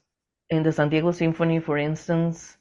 [0.51, 2.58] in the San Diego Symphony, for instance,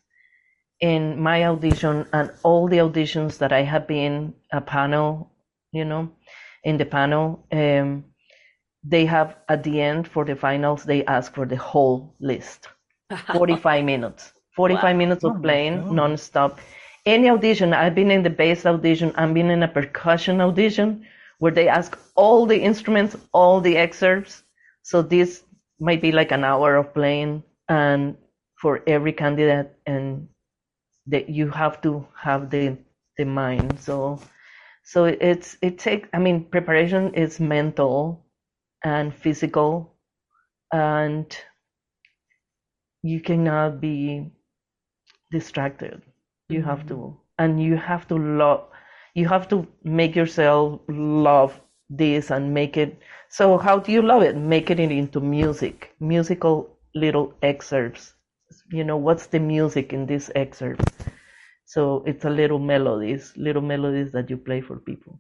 [0.79, 5.31] in my audition and all the auditions that I have been a panel,
[5.71, 6.09] you know,
[6.63, 8.05] in the panel, um,
[8.83, 12.67] they have at the end for the finals, they ask for the whole list
[13.33, 14.93] 45 minutes, 45 wow.
[14.93, 16.59] minutes of oh playing oh non-stop.
[17.05, 21.05] Any audition, I've been in the bass audition, I've been in a percussion audition
[21.39, 24.43] where they ask all the instruments, all the excerpts.
[24.83, 25.43] So this
[25.79, 28.17] might be like an hour of playing and
[28.55, 30.27] for every candidate and
[31.07, 32.77] that you have to have the
[33.17, 34.19] the mind so
[34.83, 38.23] so it's it takes i mean preparation is mental
[38.83, 39.93] and physical
[40.71, 41.37] and
[43.03, 44.31] you cannot be
[45.31, 46.01] distracted
[46.49, 46.69] you mm-hmm.
[46.69, 47.15] have to mm-hmm.
[47.39, 48.65] and you have to love
[49.15, 52.99] you have to make yourself love this and make it
[53.29, 58.13] so how do you love it make it into music musical little excerpts
[58.69, 60.83] you know what's the music in this excerpt
[61.65, 65.19] so it's a little melodies little melodies that you play for people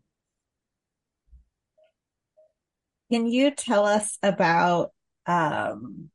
[3.11, 4.91] can you tell us about
[5.25, 6.09] um,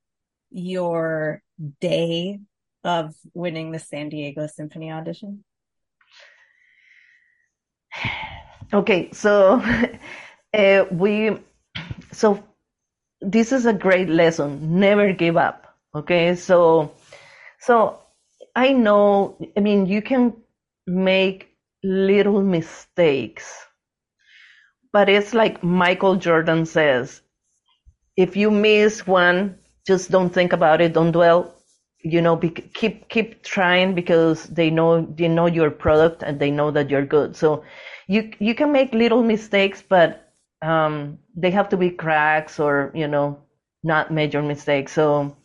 [0.51, 1.43] your
[1.81, 2.39] day
[2.85, 5.45] of winning the san diego symphony audition
[8.75, 9.63] Okay, so
[10.55, 11.37] uh, we,
[12.11, 12.43] so
[13.21, 14.81] this is a great lesson.
[14.81, 15.77] Never give up.
[15.95, 16.93] Okay, so,
[17.63, 18.01] so
[18.57, 20.35] I know, I mean, you can
[20.87, 21.49] make
[21.85, 23.67] little mistakes,
[24.93, 27.23] but it's like Michael Jordan says
[28.17, 31.55] if you miss one, just don't think about it, don't dwell.
[32.05, 36.51] You know, be, keep keep trying because they know they know your product and they
[36.51, 37.37] know that you're good.
[37.37, 37.65] So
[38.09, 40.33] you you can make little mistakes, but
[40.63, 43.41] um, they have to be cracks or you know
[43.85, 44.93] not major mistakes.
[44.93, 45.37] So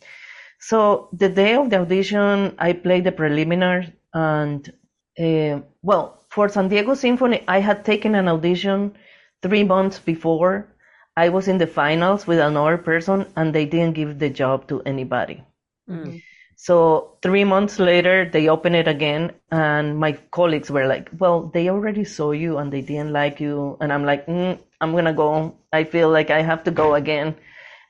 [0.58, 4.72] so the day of the audition, I played the preliminary and
[5.18, 8.96] uh, well for San Diego Symphony, I had taken an audition
[9.42, 10.68] three months before.
[11.16, 14.80] I was in the finals with another person, and they didn't give the job to
[14.82, 15.42] anybody.
[15.90, 16.22] Mm.
[16.54, 21.68] So three months later, they opened it again, and my colleagues were like, "Well, they
[21.70, 25.54] already saw you, and they didn't like you." And I'm like, mm, "I'm gonna go.
[25.72, 27.34] I feel like I have to go again."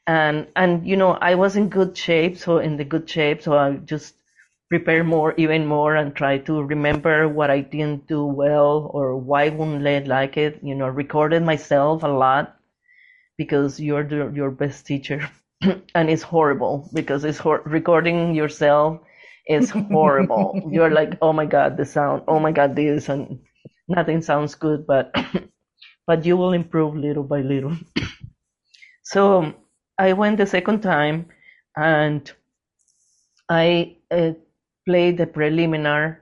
[0.09, 3.56] And and you know, I was in good shape, so in the good shape, so
[3.56, 4.16] I just
[4.70, 9.50] prepare more, even more, and try to remember what I didn't do well or why
[9.50, 10.59] wouldn't they like it.
[10.64, 12.56] You know, recorded myself a lot
[13.38, 15.28] because you're the, your best teacher.
[15.94, 19.00] and it's horrible because it's hor- recording yourself
[19.48, 20.61] is horrible.
[20.70, 23.40] You're like, oh my god, the sound, oh my god, this, and
[23.88, 25.14] nothing sounds good, but
[26.06, 27.76] but you will improve little by little.
[29.02, 29.54] so
[29.99, 31.26] I went the second time,
[31.76, 32.30] and
[33.49, 34.32] I uh,
[34.86, 36.18] played the preliminar,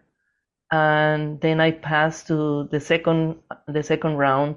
[0.72, 3.36] and then I passed to the second
[3.68, 4.56] the second round,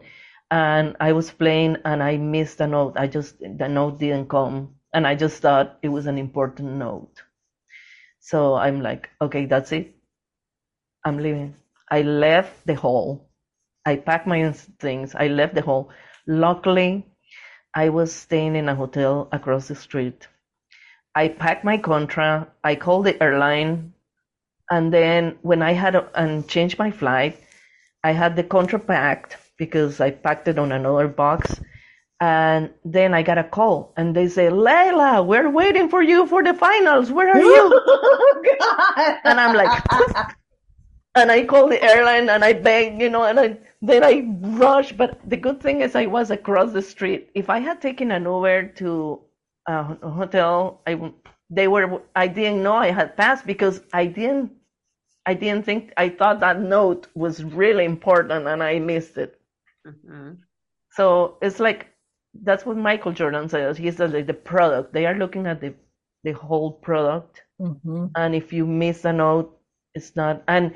[0.52, 2.94] and I was playing and I missed a note.
[2.98, 7.24] I just the note didn't come, and I just thought it was an important note.
[8.20, 9.96] So I'm like, okay, that's it.
[11.06, 11.56] I'm leaving.
[11.92, 13.30] I left the hall.
[13.86, 15.16] I packed my things.
[15.16, 15.90] I left the hall.
[16.28, 17.06] Luckily,
[17.74, 20.28] I was staying in a hotel across the street.
[21.16, 22.48] I packed my contra.
[22.64, 23.94] I called the airline,
[24.70, 27.40] and then when I had a, and changed my flight,
[28.04, 31.60] I had the contra packed because I packed it on another box.
[32.22, 36.44] And then I got a call and they say, Leyla, we're waiting for you for
[36.44, 37.12] the finals.
[37.12, 37.82] Where are you?
[37.88, 39.84] oh, and I'm like,
[41.16, 44.26] and I called the airline and I begged, you know, and I, then I
[44.58, 44.98] rushed.
[44.98, 47.30] But the good thing is I was across the street.
[47.36, 49.22] If I had taken an Uber to
[49.68, 51.14] a hotel, I
[51.50, 54.52] they were, I didn't know I had passed because I didn't,
[55.26, 59.40] I didn't think, I thought that note was really important and I missed it.
[59.88, 60.34] Mm-hmm.
[60.92, 61.88] So it's like
[62.44, 63.78] that's what Michael Jordan says.
[63.78, 64.94] He says like the product.
[64.94, 65.74] They are looking at the
[66.24, 68.08] the whole product, Mm-hmm.
[68.16, 69.59] and if you miss a note,
[69.96, 70.44] it's not.
[70.48, 70.76] And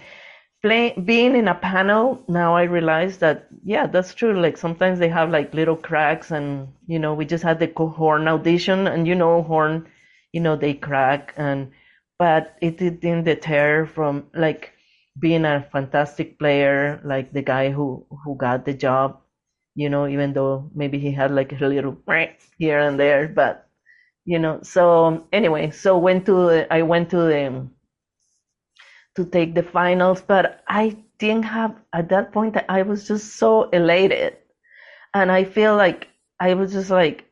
[0.62, 4.40] play, being in a panel now, I realize that yeah, that's true.
[4.40, 8.28] Like sometimes they have like little cracks, and you know, we just had the horn
[8.28, 9.88] audition, and you know, horn,
[10.34, 11.72] you know, they crack, and
[12.20, 14.74] but it didn't deter from like
[15.20, 19.22] being a fantastic player, like the guy who who got the job,
[19.76, 21.98] you know, even though maybe he had like a little
[22.58, 23.68] here and there, but
[24.26, 24.60] you know.
[24.64, 27.68] So anyway, so went to I went to the
[29.16, 32.58] to take the finals, but I didn't have at that point.
[32.70, 34.38] I was just so elated,
[35.14, 36.08] and I feel like
[36.40, 37.26] I was just like,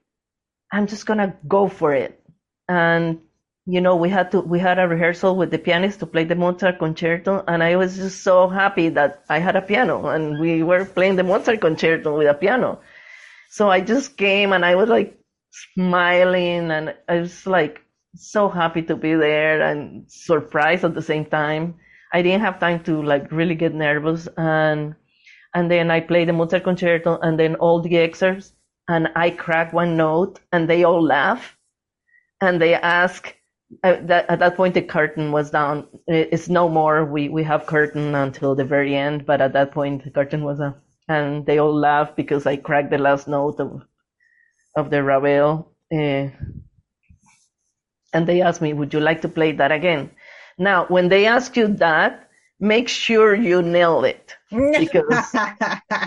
[0.72, 2.22] I'm just gonna go for it,
[2.68, 3.20] and
[3.66, 6.36] you know, we had to we had a rehearsal with the pianist to play the
[6.36, 10.64] Mozart concerto, and I was just so happy that I had a piano, and we
[10.64, 12.80] were playing the Mozart concerto with a piano.
[13.50, 15.20] So I just came, and I was like
[15.52, 17.82] smiling, and I was like
[18.16, 21.76] so happy to be there, and surprised at the same time.
[22.14, 24.96] I didn't have time to like really get nervous, and
[25.56, 28.54] and then I played the Mozart concerto, and then all the excerpts,
[28.88, 31.58] and I crack one note, and they all laugh,
[32.42, 33.36] and they ask
[33.84, 37.66] at that, at that point the curtain was down it's no more we we have
[37.66, 41.58] curtain until the very end but at that point the curtain was up and they
[41.58, 43.82] all laugh because i cracked the last note of
[44.76, 46.28] of the ravel uh,
[48.14, 50.10] and they asked me would you like to play that again
[50.58, 55.34] now when they ask you that make sure you nail it because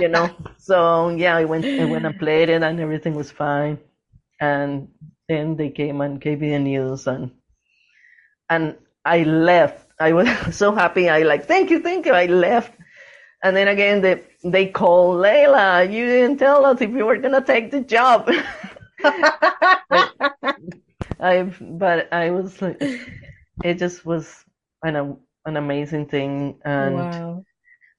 [0.01, 3.79] you know so yeah i went i went and played it and everything was fine
[4.41, 4.89] and
[5.29, 7.31] then they came and gave me the news and
[8.51, 9.87] and I left.
[10.01, 11.09] I was so happy.
[11.09, 12.13] I like, thank you, thank you.
[12.13, 12.73] I left.
[13.43, 17.35] And then again, they, they call Leyla, you didn't tell us if you were going
[17.35, 18.31] to take the job.
[21.25, 22.81] I, but I was like,
[23.64, 24.45] it just was
[24.83, 25.16] an,
[25.47, 26.61] an amazing thing.
[26.64, 27.45] And wow.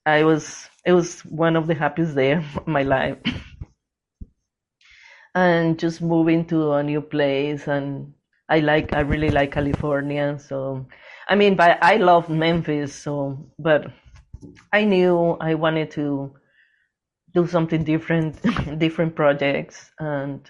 [0.05, 3.17] I was it was one of the happiest day of my life.
[5.35, 8.13] and just moving to a new place and
[8.47, 10.87] I like I really like California so
[11.27, 13.91] I mean but I love Memphis so but
[14.71, 16.33] I knew I wanted to
[17.33, 18.41] do something different
[18.79, 20.49] different projects and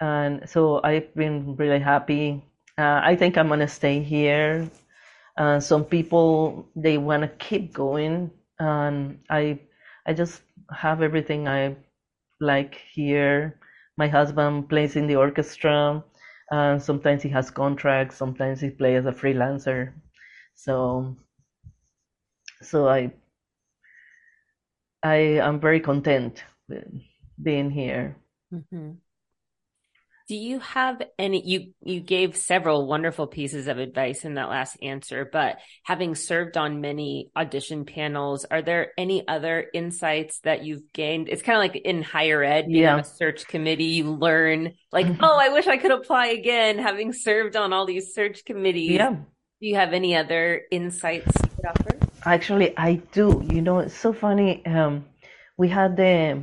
[0.00, 2.44] and so I've been really happy
[2.78, 4.68] uh, I think I'm gonna stay here
[5.36, 9.58] uh, some people they want to keep going and I
[10.06, 11.76] I just have everything I
[12.40, 13.58] like here.
[13.96, 16.04] My husband plays in the orchestra.
[16.52, 18.16] Uh, sometimes he has contracts.
[18.16, 19.92] Sometimes he plays as a freelancer.
[20.54, 21.16] So,
[22.62, 23.12] so I,
[25.02, 26.84] I am very content with
[27.42, 28.16] being here.
[28.52, 28.92] Mm-hmm.
[30.26, 34.78] Do you have any you you gave several wonderful pieces of advice in that last
[34.82, 40.90] answer, but having served on many audition panels, are there any other insights that you've
[40.94, 41.28] gained?
[41.28, 42.98] It's kind of like in higher ed, you yeah.
[42.98, 45.22] a search committee, you learn like, mm-hmm.
[45.22, 48.92] oh, I wish I could apply again, having served on all these search committees.
[48.92, 49.10] Yeah.
[49.10, 51.98] Do you have any other insights you could offer?
[52.24, 53.46] Actually, I do.
[53.52, 54.64] You know, it's so funny.
[54.64, 55.04] Um,
[55.58, 56.42] we had the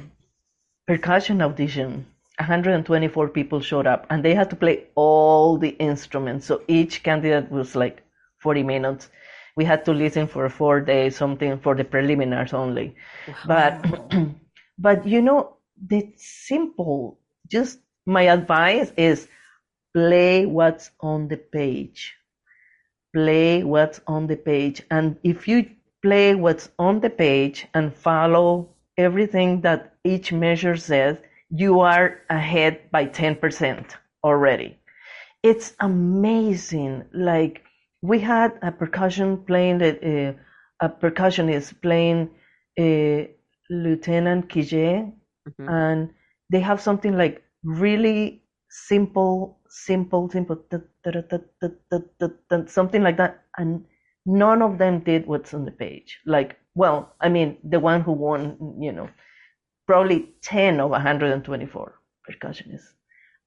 [0.88, 2.06] percussion audition
[2.38, 6.46] 124 people showed up and they had to play all the instruments.
[6.46, 8.04] So each candidate was like
[8.40, 9.10] 40 minutes.
[9.56, 12.96] We had to listen for four days, something for the preliminaries only.
[13.28, 13.80] Wow.
[13.82, 14.14] But,
[14.78, 15.58] but you know,
[15.88, 17.20] the simple,
[17.50, 19.28] just my advice is
[19.94, 22.16] play what's on the page.
[23.14, 24.84] Play what's on the page.
[24.90, 25.70] And if you
[26.02, 31.18] play what's on the page and follow everything that each measure says,
[31.52, 33.86] you are ahead by 10%
[34.24, 34.78] already.
[35.44, 37.04] It's amazing.
[37.14, 37.64] Like
[38.02, 40.34] we had a percussion playing uh,
[40.82, 42.30] a percussionist playing
[42.80, 43.28] uh,
[43.70, 45.14] Lieutenant Kije,
[45.48, 45.70] mm-hmm.
[45.70, 46.10] and
[46.50, 50.66] they have something like really simple, simple, simple,
[52.68, 53.86] something like that, and
[54.26, 56.20] none of them did what's on the page.
[56.26, 59.10] Like, well, I mean, the one who won, you know,
[59.92, 62.94] probably 10 of 124 percussionists.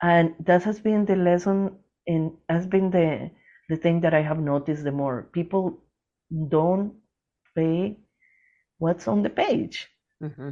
[0.03, 1.77] And that has been the lesson
[2.07, 3.31] and has been the
[3.71, 5.79] the thing that I have noticed the more people
[6.49, 6.93] don't
[7.57, 7.97] pay
[8.77, 9.89] what's on the page.
[10.23, 10.51] Mm-hmm.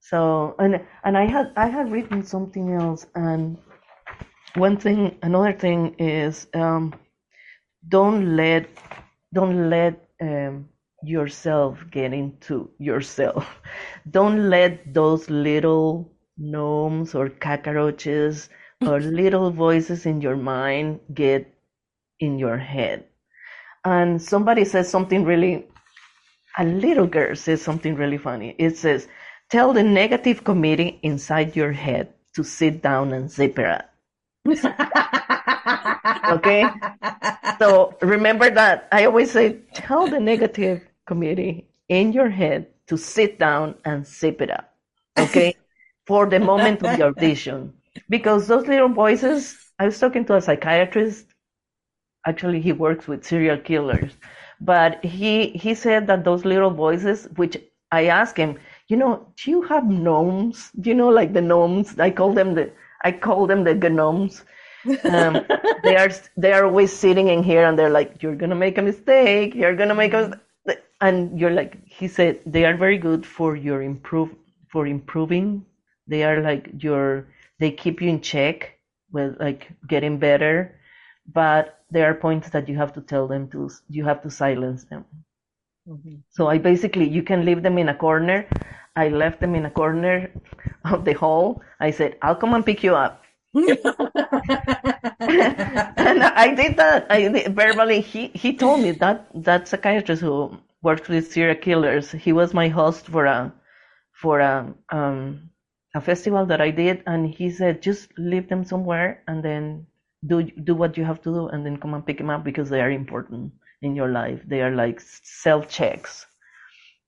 [0.00, 3.56] So and and I had I had written something else and
[4.56, 6.92] one thing another thing is um,
[7.88, 8.68] don't let
[9.32, 10.68] don't let um,
[11.02, 13.60] yourself get into yourself.
[14.10, 18.48] Don't let those little gnomes or cockroaches
[18.80, 21.52] or little voices in your mind get
[22.20, 23.04] in your head.
[23.84, 25.66] And somebody says something really,
[26.58, 28.54] a little girl says something really funny.
[28.58, 29.08] It says,
[29.50, 33.88] tell the negative committee inside your head to sit down and zip it up.
[36.30, 36.64] okay?
[37.58, 43.38] So remember that I always say, tell the negative committee in your head to sit
[43.38, 44.74] down and zip it up,
[45.18, 45.54] okay?
[46.06, 47.72] For the moment of the audition.
[48.08, 51.26] Because those little voices, I was talking to a psychiatrist.
[52.26, 54.12] Actually, he works with serial killers.
[54.60, 57.56] But he, he said that those little voices, which
[57.90, 60.70] I asked him, you know, do you have gnomes?
[60.80, 61.98] Do you know, like the gnomes?
[61.98, 62.72] I call them the,
[63.04, 64.44] I call them the gnomes.
[65.04, 65.46] Um,
[65.84, 68.82] they are they are always sitting in here and they're like, you're gonna make a
[68.82, 69.54] mistake.
[69.54, 70.40] You're gonna make a
[71.02, 74.30] and you're like he said they are very good for your improve
[74.68, 75.64] for improving
[76.06, 77.26] they are like your
[77.58, 78.78] they keep you in check
[79.10, 80.78] with like getting better
[81.32, 84.84] but there are points that you have to tell them to you have to silence
[84.84, 85.04] them
[85.88, 86.14] mm-hmm.
[86.30, 88.46] so i basically you can leave them in a corner
[88.96, 90.30] i left them in a corner
[90.84, 93.18] of the hall i said i'll come and pick you up
[93.54, 93.78] and
[96.24, 97.06] I did that.
[97.10, 98.00] I verbally.
[98.00, 102.12] He he told me that that psychiatrist who worked with serial killers.
[102.12, 103.52] He was my host for a
[104.12, 105.50] for a um,
[105.94, 109.86] a festival that I did, and he said just leave them somewhere and then
[110.26, 112.70] do do what you have to do, and then come and pick them up because
[112.70, 113.52] they are important
[113.82, 114.40] in your life.
[114.46, 116.26] They are like self checks,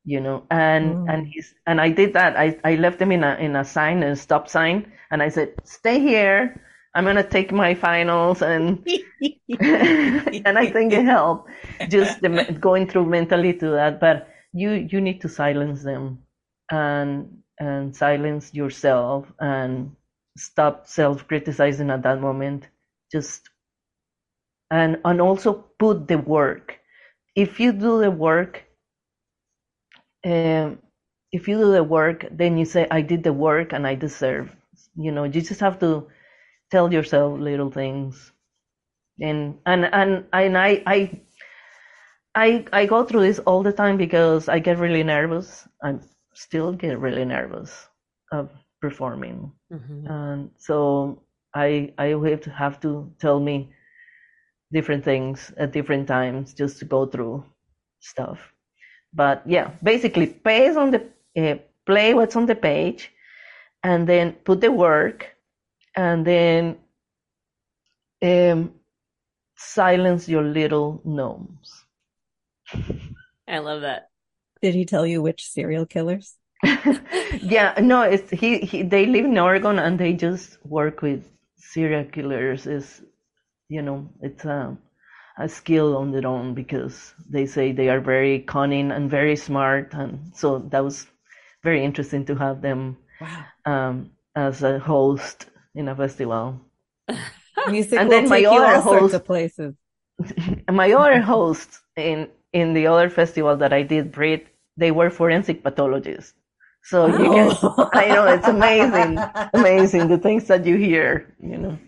[0.04, 0.44] you know.
[0.50, 1.12] And mm.
[1.12, 2.36] and he's and I did that.
[2.36, 5.54] I I left them in a in a sign, a stop sign, and I said
[5.64, 6.60] stay here
[6.94, 8.86] I'm gonna take my finals and
[9.60, 11.50] and I think it helped
[11.88, 14.00] just the, going through mentally to that.
[14.00, 16.18] But you you need to silence them
[16.70, 19.94] and and silence yourself and
[20.36, 22.68] stop self criticizing at that moment.
[23.12, 23.50] Just
[24.70, 26.78] and and also put the work.
[27.34, 28.64] If you do the work,
[30.24, 30.78] um,
[31.32, 34.54] if you do the work, then you say, I did the work and I deserve.
[34.96, 36.06] You know, you just have to
[36.70, 38.32] tell yourself little things.
[39.20, 41.20] And and and, and I I
[42.34, 45.68] I I go through this all the time because I get really nervous.
[45.82, 45.96] I
[46.34, 47.88] still get really nervous
[48.32, 48.50] of
[48.80, 49.52] performing.
[49.72, 50.06] Mm-hmm.
[50.06, 51.22] And so
[51.54, 53.72] I I have to have to tell me
[54.72, 57.44] different things at different times just to go through
[58.00, 58.38] stuff.
[59.12, 61.00] But yeah, basically paste on the
[61.38, 63.10] uh, play what's on the page,
[63.84, 65.33] and then put the work,
[65.96, 66.76] and then
[68.22, 68.74] um,
[69.56, 71.84] silence your little gnomes.
[73.48, 74.08] I love that.
[74.62, 76.36] Did he tell you which serial killers?
[77.42, 78.82] yeah, no, it's he, he.
[78.82, 82.66] They live in Oregon and they just work with serial killers.
[82.66, 83.02] Is
[83.68, 84.76] you know, it's a
[85.38, 89.92] a skill on their own because they say they are very cunning and very smart,
[89.92, 91.06] and so that was
[91.62, 93.44] very interesting to have them wow.
[93.66, 96.60] um, as a host in a festival.
[97.68, 99.74] Music and then my all host, sorts of places.
[100.70, 104.46] my other hosts in in the other festival that I did, Brit,
[104.76, 106.34] they were forensic pathologists.
[106.84, 107.90] So you can, oh.
[107.94, 109.18] I know it's amazing,
[109.54, 111.78] amazing the things that you hear, you know.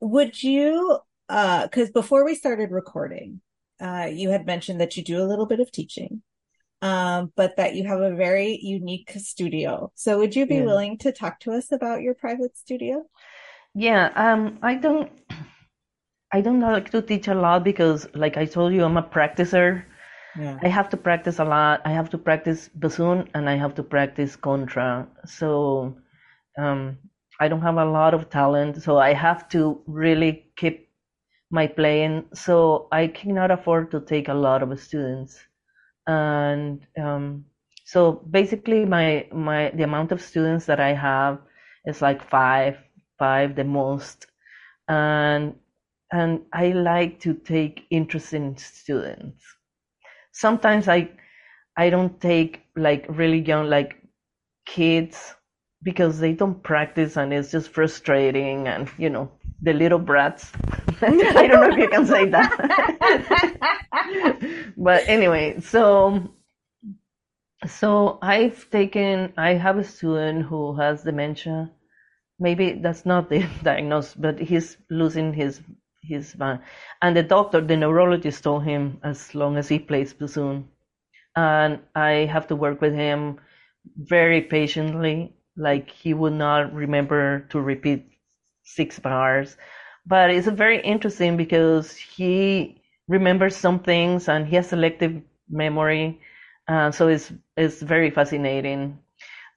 [0.00, 3.40] Would you, uh, cause before we started recording,
[3.80, 6.22] uh, you had mentioned that you do a little bit of teaching,
[6.82, 9.92] um, but that you have a very unique studio.
[9.94, 10.64] So would you be yeah.
[10.64, 13.04] willing to talk to us about your private studio?
[13.74, 15.10] Yeah, um, I don't,
[16.32, 19.84] I don't like to teach a lot because, like I told you, I'm a practicer.
[20.38, 20.58] Yeah.
[20.62, 21.82] I have to practice a lot.
[21.84, 25.06] I have to practice bassoon and I have to practice contra.
[25.26, 25.96] So
[26.58, 26.98] um,
[27.38, 28.82] I don't have a lot of talent.
[28.82, 30.88] So I have to really keep
[31.50, 32.24] my playing.
[32.32, 35.38] So I cannot afford to take a lot of students.
[36.06, 37.46] And um,
[37.84, 41.38] so basically, my my the amount of students that I have
[41.86, 42.78] is like five,
[43.18, 44.26] five the most.
[44.88, 45.54] And
[46.12, 49.42] and I like to take interest in students.
[50.32, 51.10] Sometimes I
[51.76, 53.96] I don't take like really young like
[54.66, 55.34] kids
[55.82, 59.30] because they don't practice and it's just frustrating and you know
[59.62, 60.52] the little brats.
[61.36, 62.52] I don't know if you can say that.
[64.76, 66.30] but anyway, so
[67.66, 71.70] so I've taken I have a student who has dementia.
[72.38, 75.60] Maybe that's not the diagnosis, but he's losing his
[76.02, 76.60] his van.
[77.00, 80.68] And the doctor, the neurologist, told him as long as he plays bassoon,
[81.36, 83.38] and I have to work with him
[83.96, 85.34] very patiently.
[85.56, 88.06] Like he would not remember to repeat
[88.64, 89.56] six bars,
[90.06, 96.20] but it's very interesting because he remembers some things and he has selective memory.
[96.68, 98.98] Uh, so it's it's very fascinating.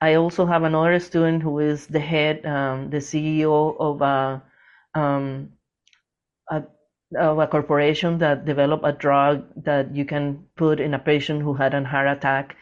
[0.01, 4.43] I also have another student who is the head, um, the CEO of a
[4.93, 5.51] um,
[6.51, 6.63] a,
[7.17, 11.73] a corporation that developed a drug that you can put in a patient who had
[11.73, 12.55] a heart attack.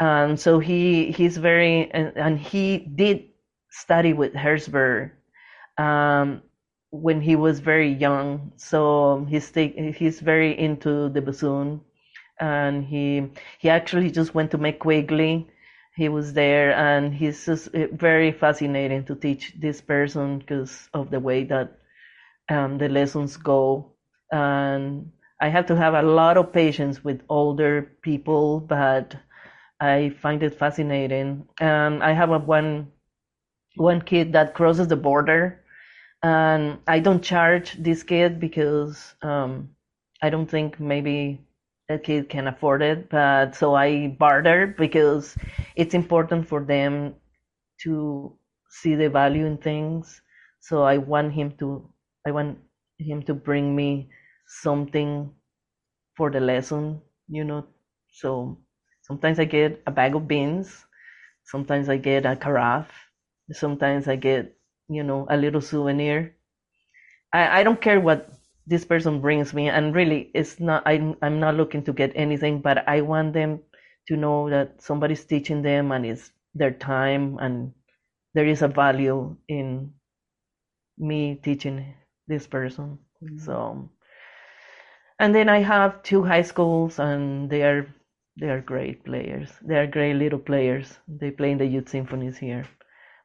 [0.00, 3.24] And so he he's very and, and he did
[3.70, 5.12] study with Herzberg
[5.78, 6.42] um,
[7.02, 8.52] when he was very young.
[8.56, 11.80] So he's take, he's very into the bassoon,
[12.40, 15.46] and he he actually just went to McQuigley.
[15.96, 21.10] He was there, and he's just eh, very fascinating to teach this person because of
[21.10, 21.78] the way that
[22.48, 23.92] um, the lessons go.
[24.32, 29.16] And I have to have a lot of patience with older people, but
[29.80, 31.48] I find it fascinating.
[31.60, 32.92] And I have a one
[33.76, 35.63] one kid that crosses the border,
[36.24, 39.70] and I don't charge this kid because um,
[40.22, 41.40] I don't think maybe
[41.90, 43.10] a kid can afford it.
[43.10, 45.36] But so I barter because
[45.76, 47.14] it's important for them
[47.84, 48.36] to
[48.70, 50.22] see the value in things.
[50.60, 51.88] So I want him to
[52.26, 52.58] I want
[52.98, 54.10] him to bring me
[54.46, 55.32] something
[56.16, 57.66] for the lesson, you know.
[58.08, 58.58] So
[59.02, 60.86] sometimes I get a bag of beans,
[61.44, 62.92] sometimes I get a carafe,
[63.52, 64.56] sometimes I get,
[64.88, 66.34] you know, a little souvenir.
[67.32, 68.30] I, I don't care what
[68.66, 72.60] this person brings me and really it's not I'm I'm not looking to get anything,
[72.60, 73.60] but I want them
[74.08, 77.72] to know that somebody's teaching them and it's their time and
[78.34, 79.92] there is a value in
[80.98, 81.94] me teaching
[82.26, 82.98] this person.
[83.22, 83.38] Mm-hmm.
[83.38, 83.90] So,
[85.18, 87.86] and then I have two high schools, and they are
[88.36, 89.50] they are great players.
[89.62, 90.98] They are great little players.
[91.06, 92.66] They play in the youth symphonies here.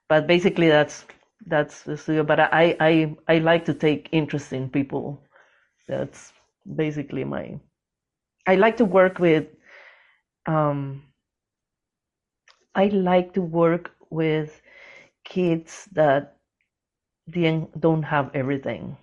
[0.07, 1.05] But basically, that's
[1.45, 2.23] that's the studio.
[2.23, 5.21] But I I I like to take interest in people.
[5.87, 6.33] That's
[6.75, 7.59] basically my.
[8.47, 9.47] I like to work with
[10.47, 11.03] um,
[12.75, 14.61] I like to work with
[15.23, 16.37] kids that
[17.79, 18.97] don't have everything.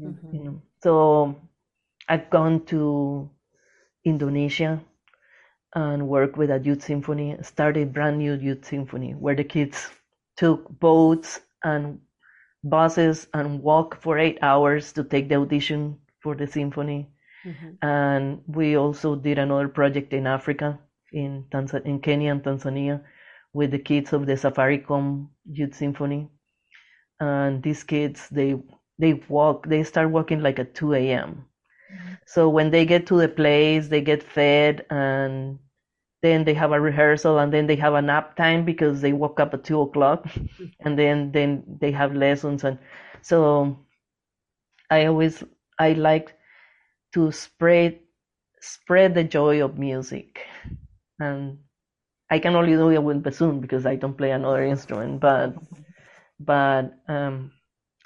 [0.00, 0.36] Mm-hmm.
[0.36, 1.36] You know, so
[2.08, 3.28] I've gone to
[4.04, 4.80] Indonesia
[5.74, 9.90] and worked with a youth symphony, started brand new youth symphony where the kids
[10.36, 12.00] took boats and
[12.64, 17.10] buses and walk for eight hours to take the audition for the symphony.
[17.46, 17.86] Mm-hmm.
[17.86, 20.78] And we also did another project in Africa,
[21.12, 23.02] in Tanz- in Kenya and Tanzania,
[23.52, 26.30] with the kids of the Safaricom Youth Symphony.
[27.20, 28.56] And these kids, they
[28.98, 31.44] they walk, they start walking like at 2 a.m.
[31.92, 32.14] Mm-hmm.
[32.26, 35.58] So when they get to the place, they get fed and
[36.24, 39.40] then they have a rehearsal and then they have a nap time because they woke
[39.40, 40.26] up at two o'clock
[40.80, 42.78] and then then they have lessons and
[43.22, 43.78] so
[44.90, 45.42] i always
[45.78, 46.34] i like
[47.12, 47.98] to spread
[48.60, 50.40] spread the joy of music.
[51.20, 51.58] And
[52.30, 55.54] i can only do it with bassoon because i don't play another instrument but
[56.40, 57.52] but um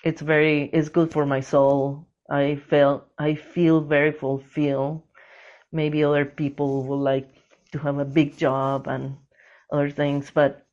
[0.05, 2.07] it's very it's good for my soul.
[2.31, 5.03] I feel i feel very fulfilled.
[5.73, 7.29] Maybe other people will like
[7.73, 9.17] to have a big job and
[9.73, 10.67] other things, but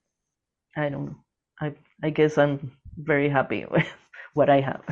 [0.76, 1.16] I don't.
[1.60, 1.74] I
[2.04, 3.88] I guess I'm very happy with
[4.34, 4.84] what I have.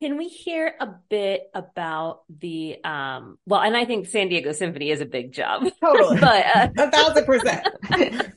[0.00, 4.90] Can we hear a bit about the um well and I think San Diego Symphony
[4.90, 5.66] is a big job.
[5.80, 6.20] Totally.
[6.20, 7.66] but uh, a thousand percent.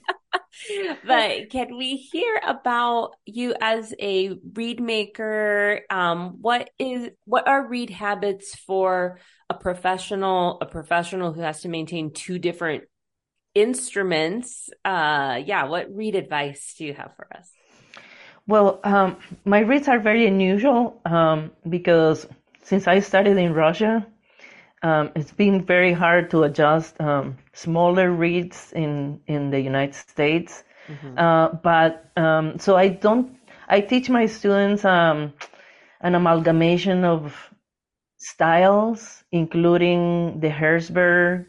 [1.05, 5.81] but can we hear about you as a reed maker?
[5.89, 9.19] Um, what is what are reed habits for
[9.49, 12.83] a professional, a professional who has to maintain two different
[13.53, 14.69] instruments?
[14.85, 17.49] Uh, yeah, what reed advice do you have for us?
[18.47, 22.27] Well, um, my reeds are very unusual um, because
[22.63, 24.05] since I started in Russia,
[24.83, 30.63] um, it's been very hard to adjust um, smaller reeds in in the United States.
[30.87, 31.17] Mm-hmm.
[31.17, 33.37] Uh, but um, so I don't.
[33.67, 35.33] I teach my students um,
[36.01, 37.35] an amalgamation of
[38.17, 41.45] styles, including the Herzberg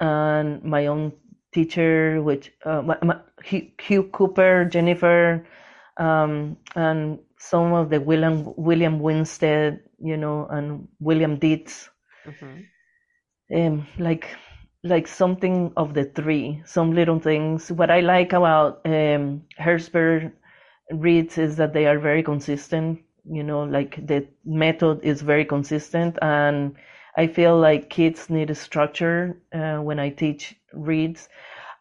[0.00, 1.12] and my own
[1.52, 5.46] teacher, which uh, my, my, Hugh Cooper, Jennifer,
[5.96, 11.88] um, and some of the William William Winstead, you know, and William Dietz.
[13.54, 14.28] Um, like
[14.84, 17.72] like something of the three, some little things.
[17.72, 20.32] What I like about um, Herzberg
[20.90, 23.00] reeds is that they are very consistent.
[23.30, 26.76] You know, like the method is very consistent, and
[27.16, 31.28] I feel like kids need a structure uh, when I teach reeds.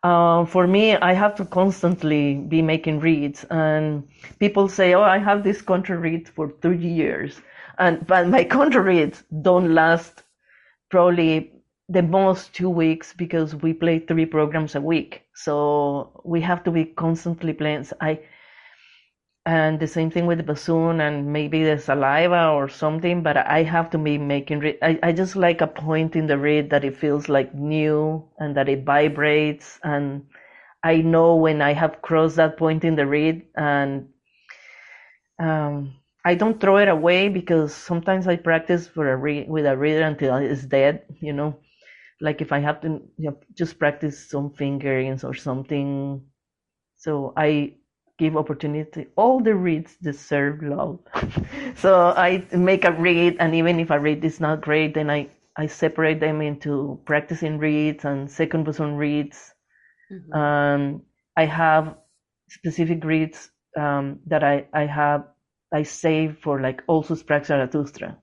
[0.04, 4.08] Uh, for me, I have to constantly be making reeds, and
[4.40, 7.42] people say, "Oh, I have this contra reed for 30 years,"
[7.78, 10.24] and but my contra reeds don't last
[10.90, 11.52] probably
[11.90, 15.24] the most two weeks because we play three programs a week.
[15.36, 17.88] So we have to be constantly playing.
[18.02, 18.20] I
[19.46, 23.64] and the same thing with the bassoon and maybe the saliva or something, but I
[23.64, 26.84] have to be making re- I, I just like a point in the reed that
[26.84, 30.26] it feels like new and that it vibrates and
[30.84, 34.10] I know when I have crossed that point in the reed and
[35.40, 35.94] um
[36.28, 40.02] I don't throw it away because sometimes I practice for a re- with a reader
[40.02, 41.56] until it's dead, you know.
[42.20, 46.22] Like if I have to you know, just practice some fingerings or something.
[46.98, 47.76] So I
[48.20, 49.08] give opportunity.
[49.16, 51.00] All the reeds deserve love.
[51.76, 55.30] so I make a reed, and even if a reed is not great, then I
[55.56, 59.54] I separate them into practicing reeds and second person reeds.
[60.12, 60.34] Mm-hmm.
[60.38, 61.04] Um,
[61.38, 61.96] I have
[62.50, 63.50] specific reeds
[63.80, 65.24] um, that I I have
[65.74, 68.18] I save for like also Sprach Zarathustra,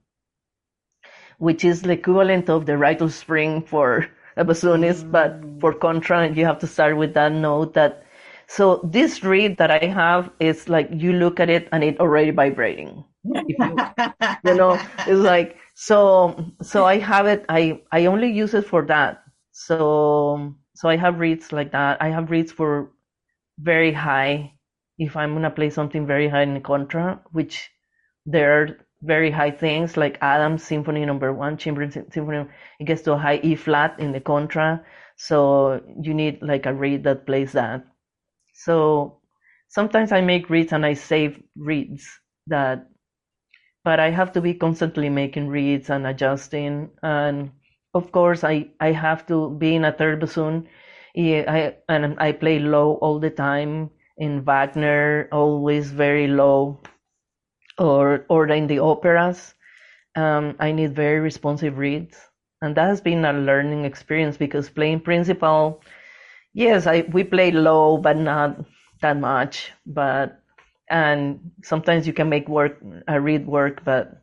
[1.39, 5.13] which is the equivalent of the Rite of Spring for a bassoonist, mm.
[5.13, 8.03] but for contra, you have to start with that note that.
[8.47, 12.31] So this reed that I have is like you look at it and it already
[12.31, 13.03] vibrating.
[13.25, 13.57] You,
[14.45, 16.53] you know, it's like so.
[16.61, 17.47] So I have it.
[17.49, 19.25] I I only use it for that.
[19.53, 22.03] So so I have reeds like that.
[22.03, 22.91] I have reeds for
[23.59, 24.53] very high
[24.99, 27.71] if I'm gonna play something very high in the contra, which
[28.27, 28.69] there are
[29.03, 32.47] very high things like Adams Symphony Number One, Chamber Symphony,
[32.81, 34.85] it gets to a high E flat in the contra,
[35.17, 37.85] so you need like a reed that plays that.
[38.55, 39.21] So
[39.69, 42.09] sometimes I make reeds and I save reeds
[42.47, 42.89] that,
[43.85, 47.51] but I have to be constantly making reeds and adjusting, and
[47.95, 50.69] of course I I have to be in a third bassoon.
[51.17, 56.81] I and I play low all the time in Wagner, always very low,
[57.79, 59.55] or or in the operas.
[60.17, 62.17] Um, I need very responsive reeds,
[62.63, 65.83] and that has been a learning experience because playing principal,
[66.55, 68.65] Yes, I we play low, but not
[69.03, 69.73] that much.
[69.87, 70.41] But
[70.91, 74.23] and sometimes you can make work a reed work, but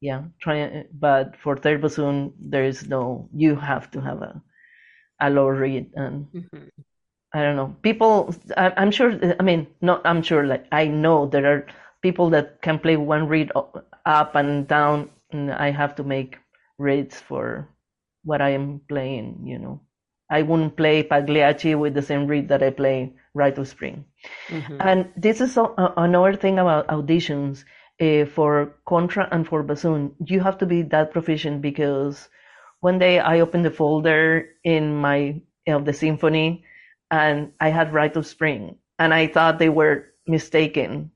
[0.00, 0.84] yeah, try.
[0.92, 3.28] But for third bassoon, there is no.
[3.34, 4.42] You have to have a
[5.20, 6.70] a low reed and Mhm.
[7.32, 7.76] I don't know.
[7.82, 9.12] People, I, I'm sure.
[9.38, 10.02] I mean, not.
[10.04, 10.44] I'm sure.
[10.46, 11.66] Like I know there are
[12.02, 16.38] people that can play one reed up and down, and I have to make
[16.78, 17.68] reeds for
[18.24, 19.42] what I am playing.
[19.44, 19.80] You know,
[20.30, 24.04] I wouldn't play Pagliacci with the same reed that I play Rite of Spring.
[24.48, 24.76] Mhm.
[24.80, 27.64] And this is another thing about auditions
[28.00, 30.14] uh, for contra and for bassoon.
[30.24, 32.28] You have to be that proficient because
[32.80, 36.64] one day I opened the folder in my of the symphony,
[37.10, 41.10] and I had Rite of Spring, and I thought they were mistaken.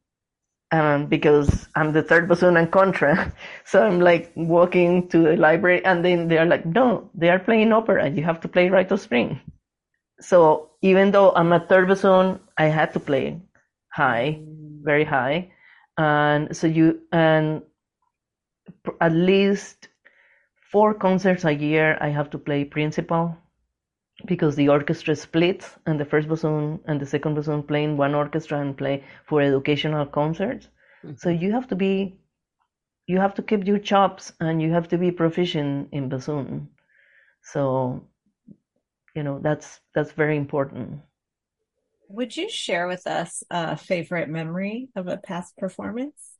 [0.72, 3.32] Um, because I'm the third bassoon and contra,
[3.64, 7.72] so I'm like walking to the library, and then they're like, "No, they are playing
[7.72, 8.10] opera.
[8.10, 9.40] You have to play Rite of Spring."
[10.20, 13.40] So even though I'm a third bassoon, I had to play
[13.92, 14.40] high,
[14.82, 15.52] very high,
[15.98, 17.62] and so you and
[19.00, 19.88] at least
[20.70, 23.36] four concerts a year I have to play principal
[24.24, 28.14] because the orchestra splits and the first bassoon and the second bassoon play in one
[28.14, 30.68] orchestra and play for educational concerts.
[31.16, 32.16] So you have to be
[33.06, 36.68] you have to keep your chops and you have to be proficient in bassoon.
[37.42, 38.02] So
[39.14, 41.00] you know that's that's very important.
[42.08, 46.34] Would you share with us a favorite memory of a past performance?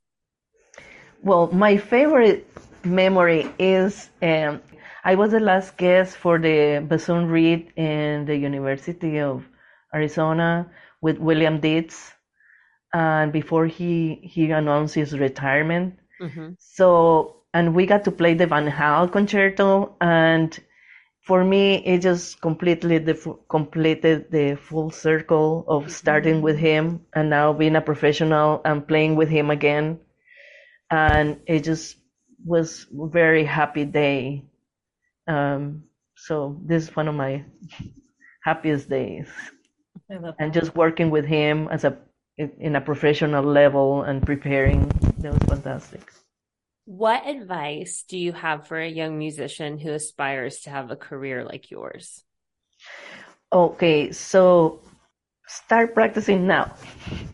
[1.21, 2.47] Well, my favorite
[2.83, 4.61] memory is um,
[5.05, 9.45] I was the last guest for the bassoon read in the University of
[9.93, 10.69] Arizona
[11.01, 12.13] with William Dietz,
[12.93, 15.99] and before he he announced his retirement.
[16.21, 16.55] Mhm.
[16.59, 20.59] So, and we got to play the Vanhal concerto, and
[21.21, 23.15] for me, it just completely the
[23.49, 29.15] completed the full circle of starting with him and now being a professional and playing
[29.15, 29.99] with him again,
[30.91, 31.97] and it just
[32.45, 34.43] was a very happy day.
[35.27, 35.83] Um,
[36.15, 37.43] so this is one of my
[38.43, 39.27] happiest days,
[40.39, 41.97] and just working with him as a
[42.37, 44.87] in a professional level and preparing,
[45.19, 46.11] that was fantastic.
[46.85, 51.43] What advice do you have for a young musician who aspires to have a career
[51.43, 52.23] like yours?
[53.51, 54.81] Okay, so
[55.47, 56.75] start practicing now.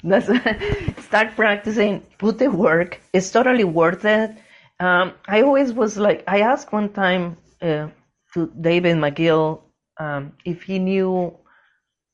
[0.03, 0.27] That's
[1.03, 2.01] start practicing.
[2.17, 3.01] Put the work.
[3.11, 4.31] It's totally worth it.
[4.79, 7.87] Um, I always was like, I asked one time uh,
[8.33, 9.61] to David McGill
[9.99, 11.37] um, if he knew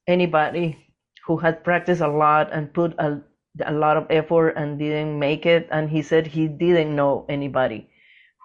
[0.08, 0.78] anybody
[1.26, 3.22] who had practiced a lot and put a,
[3.66, 7.89] a lot of effort and didn't make it, and he said he didn't know anybody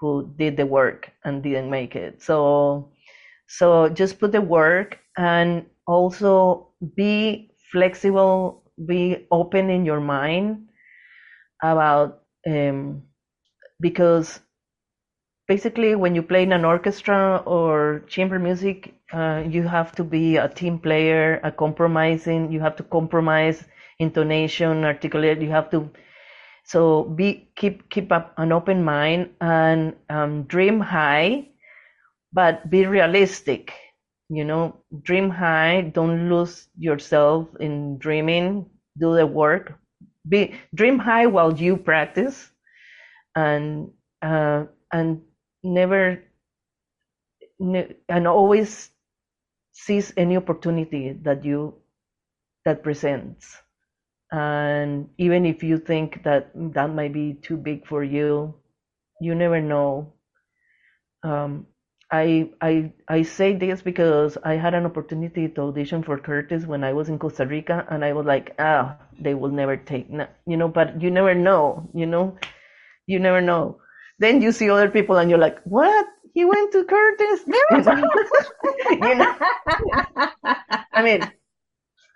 [0.00, 2.22] who did the work and didn't make it.
[2.22, 2.90] So
[3.48, 10.68] so just put the work and also be flexible, be open in your mind
[11.62, 13.02] about um,
[13.80, 14.40] because
[15.52, 20.36] basically when you play in an orchestra or chamber music, uh, you have to be
[20.36, 22.52] a team player, a compromising.
[22.52, 23.64] You have to compromise
[23.98, 25.40] intonation, articulate.
[25.42, 25.90] You have to
[26.64, 31.48] so be keep keep up an open mind and um, dream high
[32.32, 33.72] but be realistic
[34.28, 38.66] you know dream high don't lose yourself in dreaming
[38.98, 39.74] do the work
[40.28, 42.50] be dream high while you practice
[43.36, 43.90] and
[44.22, 45.20] uh, and
[45.62, 46.22] never
[47.58, 48.90] ne- and always
[49.72, 51.74] seize any opportunity that you
[52.64, 53.56] that presents
[54.32, 58.54] and even if you think that that might be too big for you
[59.20, 60.12] you never know
[61.22, 61.66] um,
[62.10, 66.84] I I I say this because I had an opportunity to audition for Curtis when
[66.84, 69.96] I was in Costa Rica, and I was like, ah, they will never take,
[70.46, 70.68] you know.
[70.68, 72.36] But you never know, you know,
[73.06, 73.78] you never know.
[74.22, 76.06] Then you see other people, and you're like, what?
[76.34, 77.44] He went to Curtis,
[79.00, 79.34] you know.
[80.94, 81.32] I mean,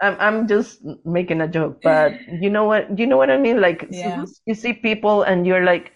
[0.01, 2.99] I'm I'm just making a joke, but you know what?
[2.99, 3.61] You know what I mean?
[3.61, 4.11] Like, so
[4.47, 5.93] you see people, and you're like,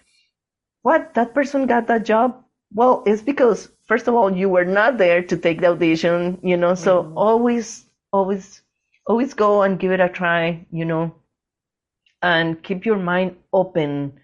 [0.83, 1.15] what?
[1.15, 2.45] That person got that job?
[2.75, 6.57] Well, it's because first of all, you were not there to take the audition, you
[6.57, 6.75] know.
[6.75, 7.15] So Mhm.
[7.17, 8.63] always, always,
[9.07, 11.15] always go and give it a try, you know,
[12.23, 14.20] and keep your mind open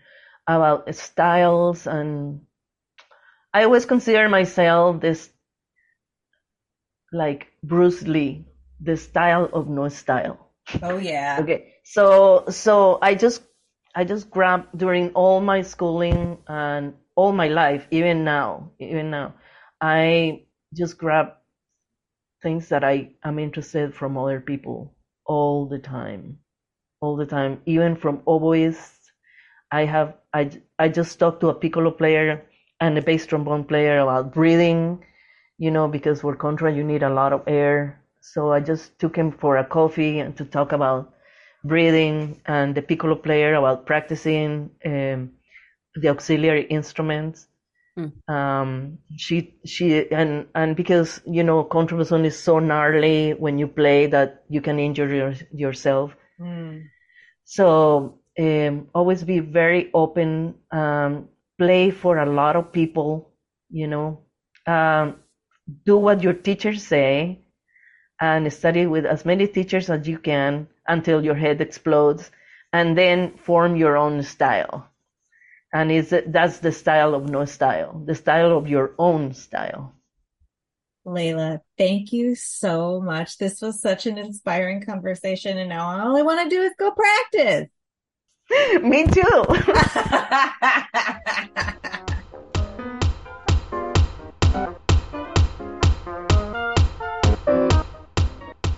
[0.47, 1.87] about styles.
[1.87, 2.47] And
[3.53, 5.31] I always consider myself this
[7.13, 8.47] like Bruce Lee,
[8.81, 10.51] the style of no style.
[10.83, 11.47] Oh yeah.
[11.49, 13.43] Okay, so so I just
[13.95, 19.35] I just grabbed during all my schooling and all my life, even now, even now,
[19.81, 20.45] I
[20.75, 21.35] just grab
[22.43, 24.95] things that I am interested from other people
[25.27, 26.39] all the time,
[27.01, 28.96] all the time, even from oboists.
[29.71, 32.45] I have I I just talked to a piccolo player
[32.81, 35.05] and a bass trombone player about breathing,
[35.59, 38.01] you know, because for contra you need a lot of air.
[38.21, 41.12] So I just took him for a coffee and to talk about
[41.64, 45.33] breathing, and the piccolo player about practicing um,
[45.97, 47.47] the auxiliary instruments.
[47.99, 48.12] Mm.
[48.29, 54.07] Um, she she and and because you know contrabassoon is so gnarly when you play
[54.07, 56.14] that you can injure your, yourself.
[57.45, 60.55] So um, always be very open.
[60.70, 61.28] Um,
[61.59, 63.30] play for a lot of people.
[63.70, 64.20] You know,
[64.66, 65.16] um,
[65.84, 67.41] do what your teachers say,
[68.20, 72.30] and study with as many teachers as you can until your head explodes,
[72.72, 74.89] and then form your own style.
[75.72, 79.93] And is that's the style of no style, the style of your own style.
[81.07, 83.39] Leyla, thank you so much.
[83.39, 86.91] This was such an inspiring conversation, and now all I want to do is go
[86.91, 87.68] practice.
[88.83, 89.45] Me too.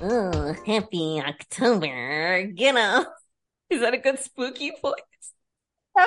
[0.00, 2.46] Oh, happy October.
[2.54, 3.12] Get up.
[3.68, 4.94] Is that a good spooky voice?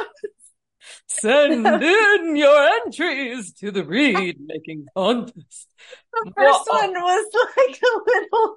[1.07, 5.68] Send in your entries to the reed making contest.
[6.14, 8.55] The first one was like a little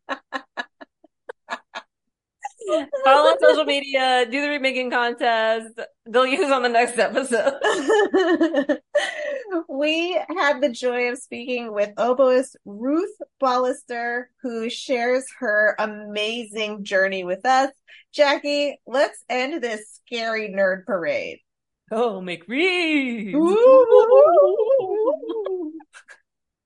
[3.04, 5.80] Follow on social media, do the remaking contest.
[6.06, 7.54] They'll use on the next episode.
[9.68, 17.24] we had the joy of speaking with oboist Ruth Ballister, who shares her amazing journey
[17.24, 17.70] with us.
[18.12, 21.38] Jackie, let's end this scary nerd parade.
[21.92, 23.34] Oh, make reeds.
[23.34, 25.39] Ooh.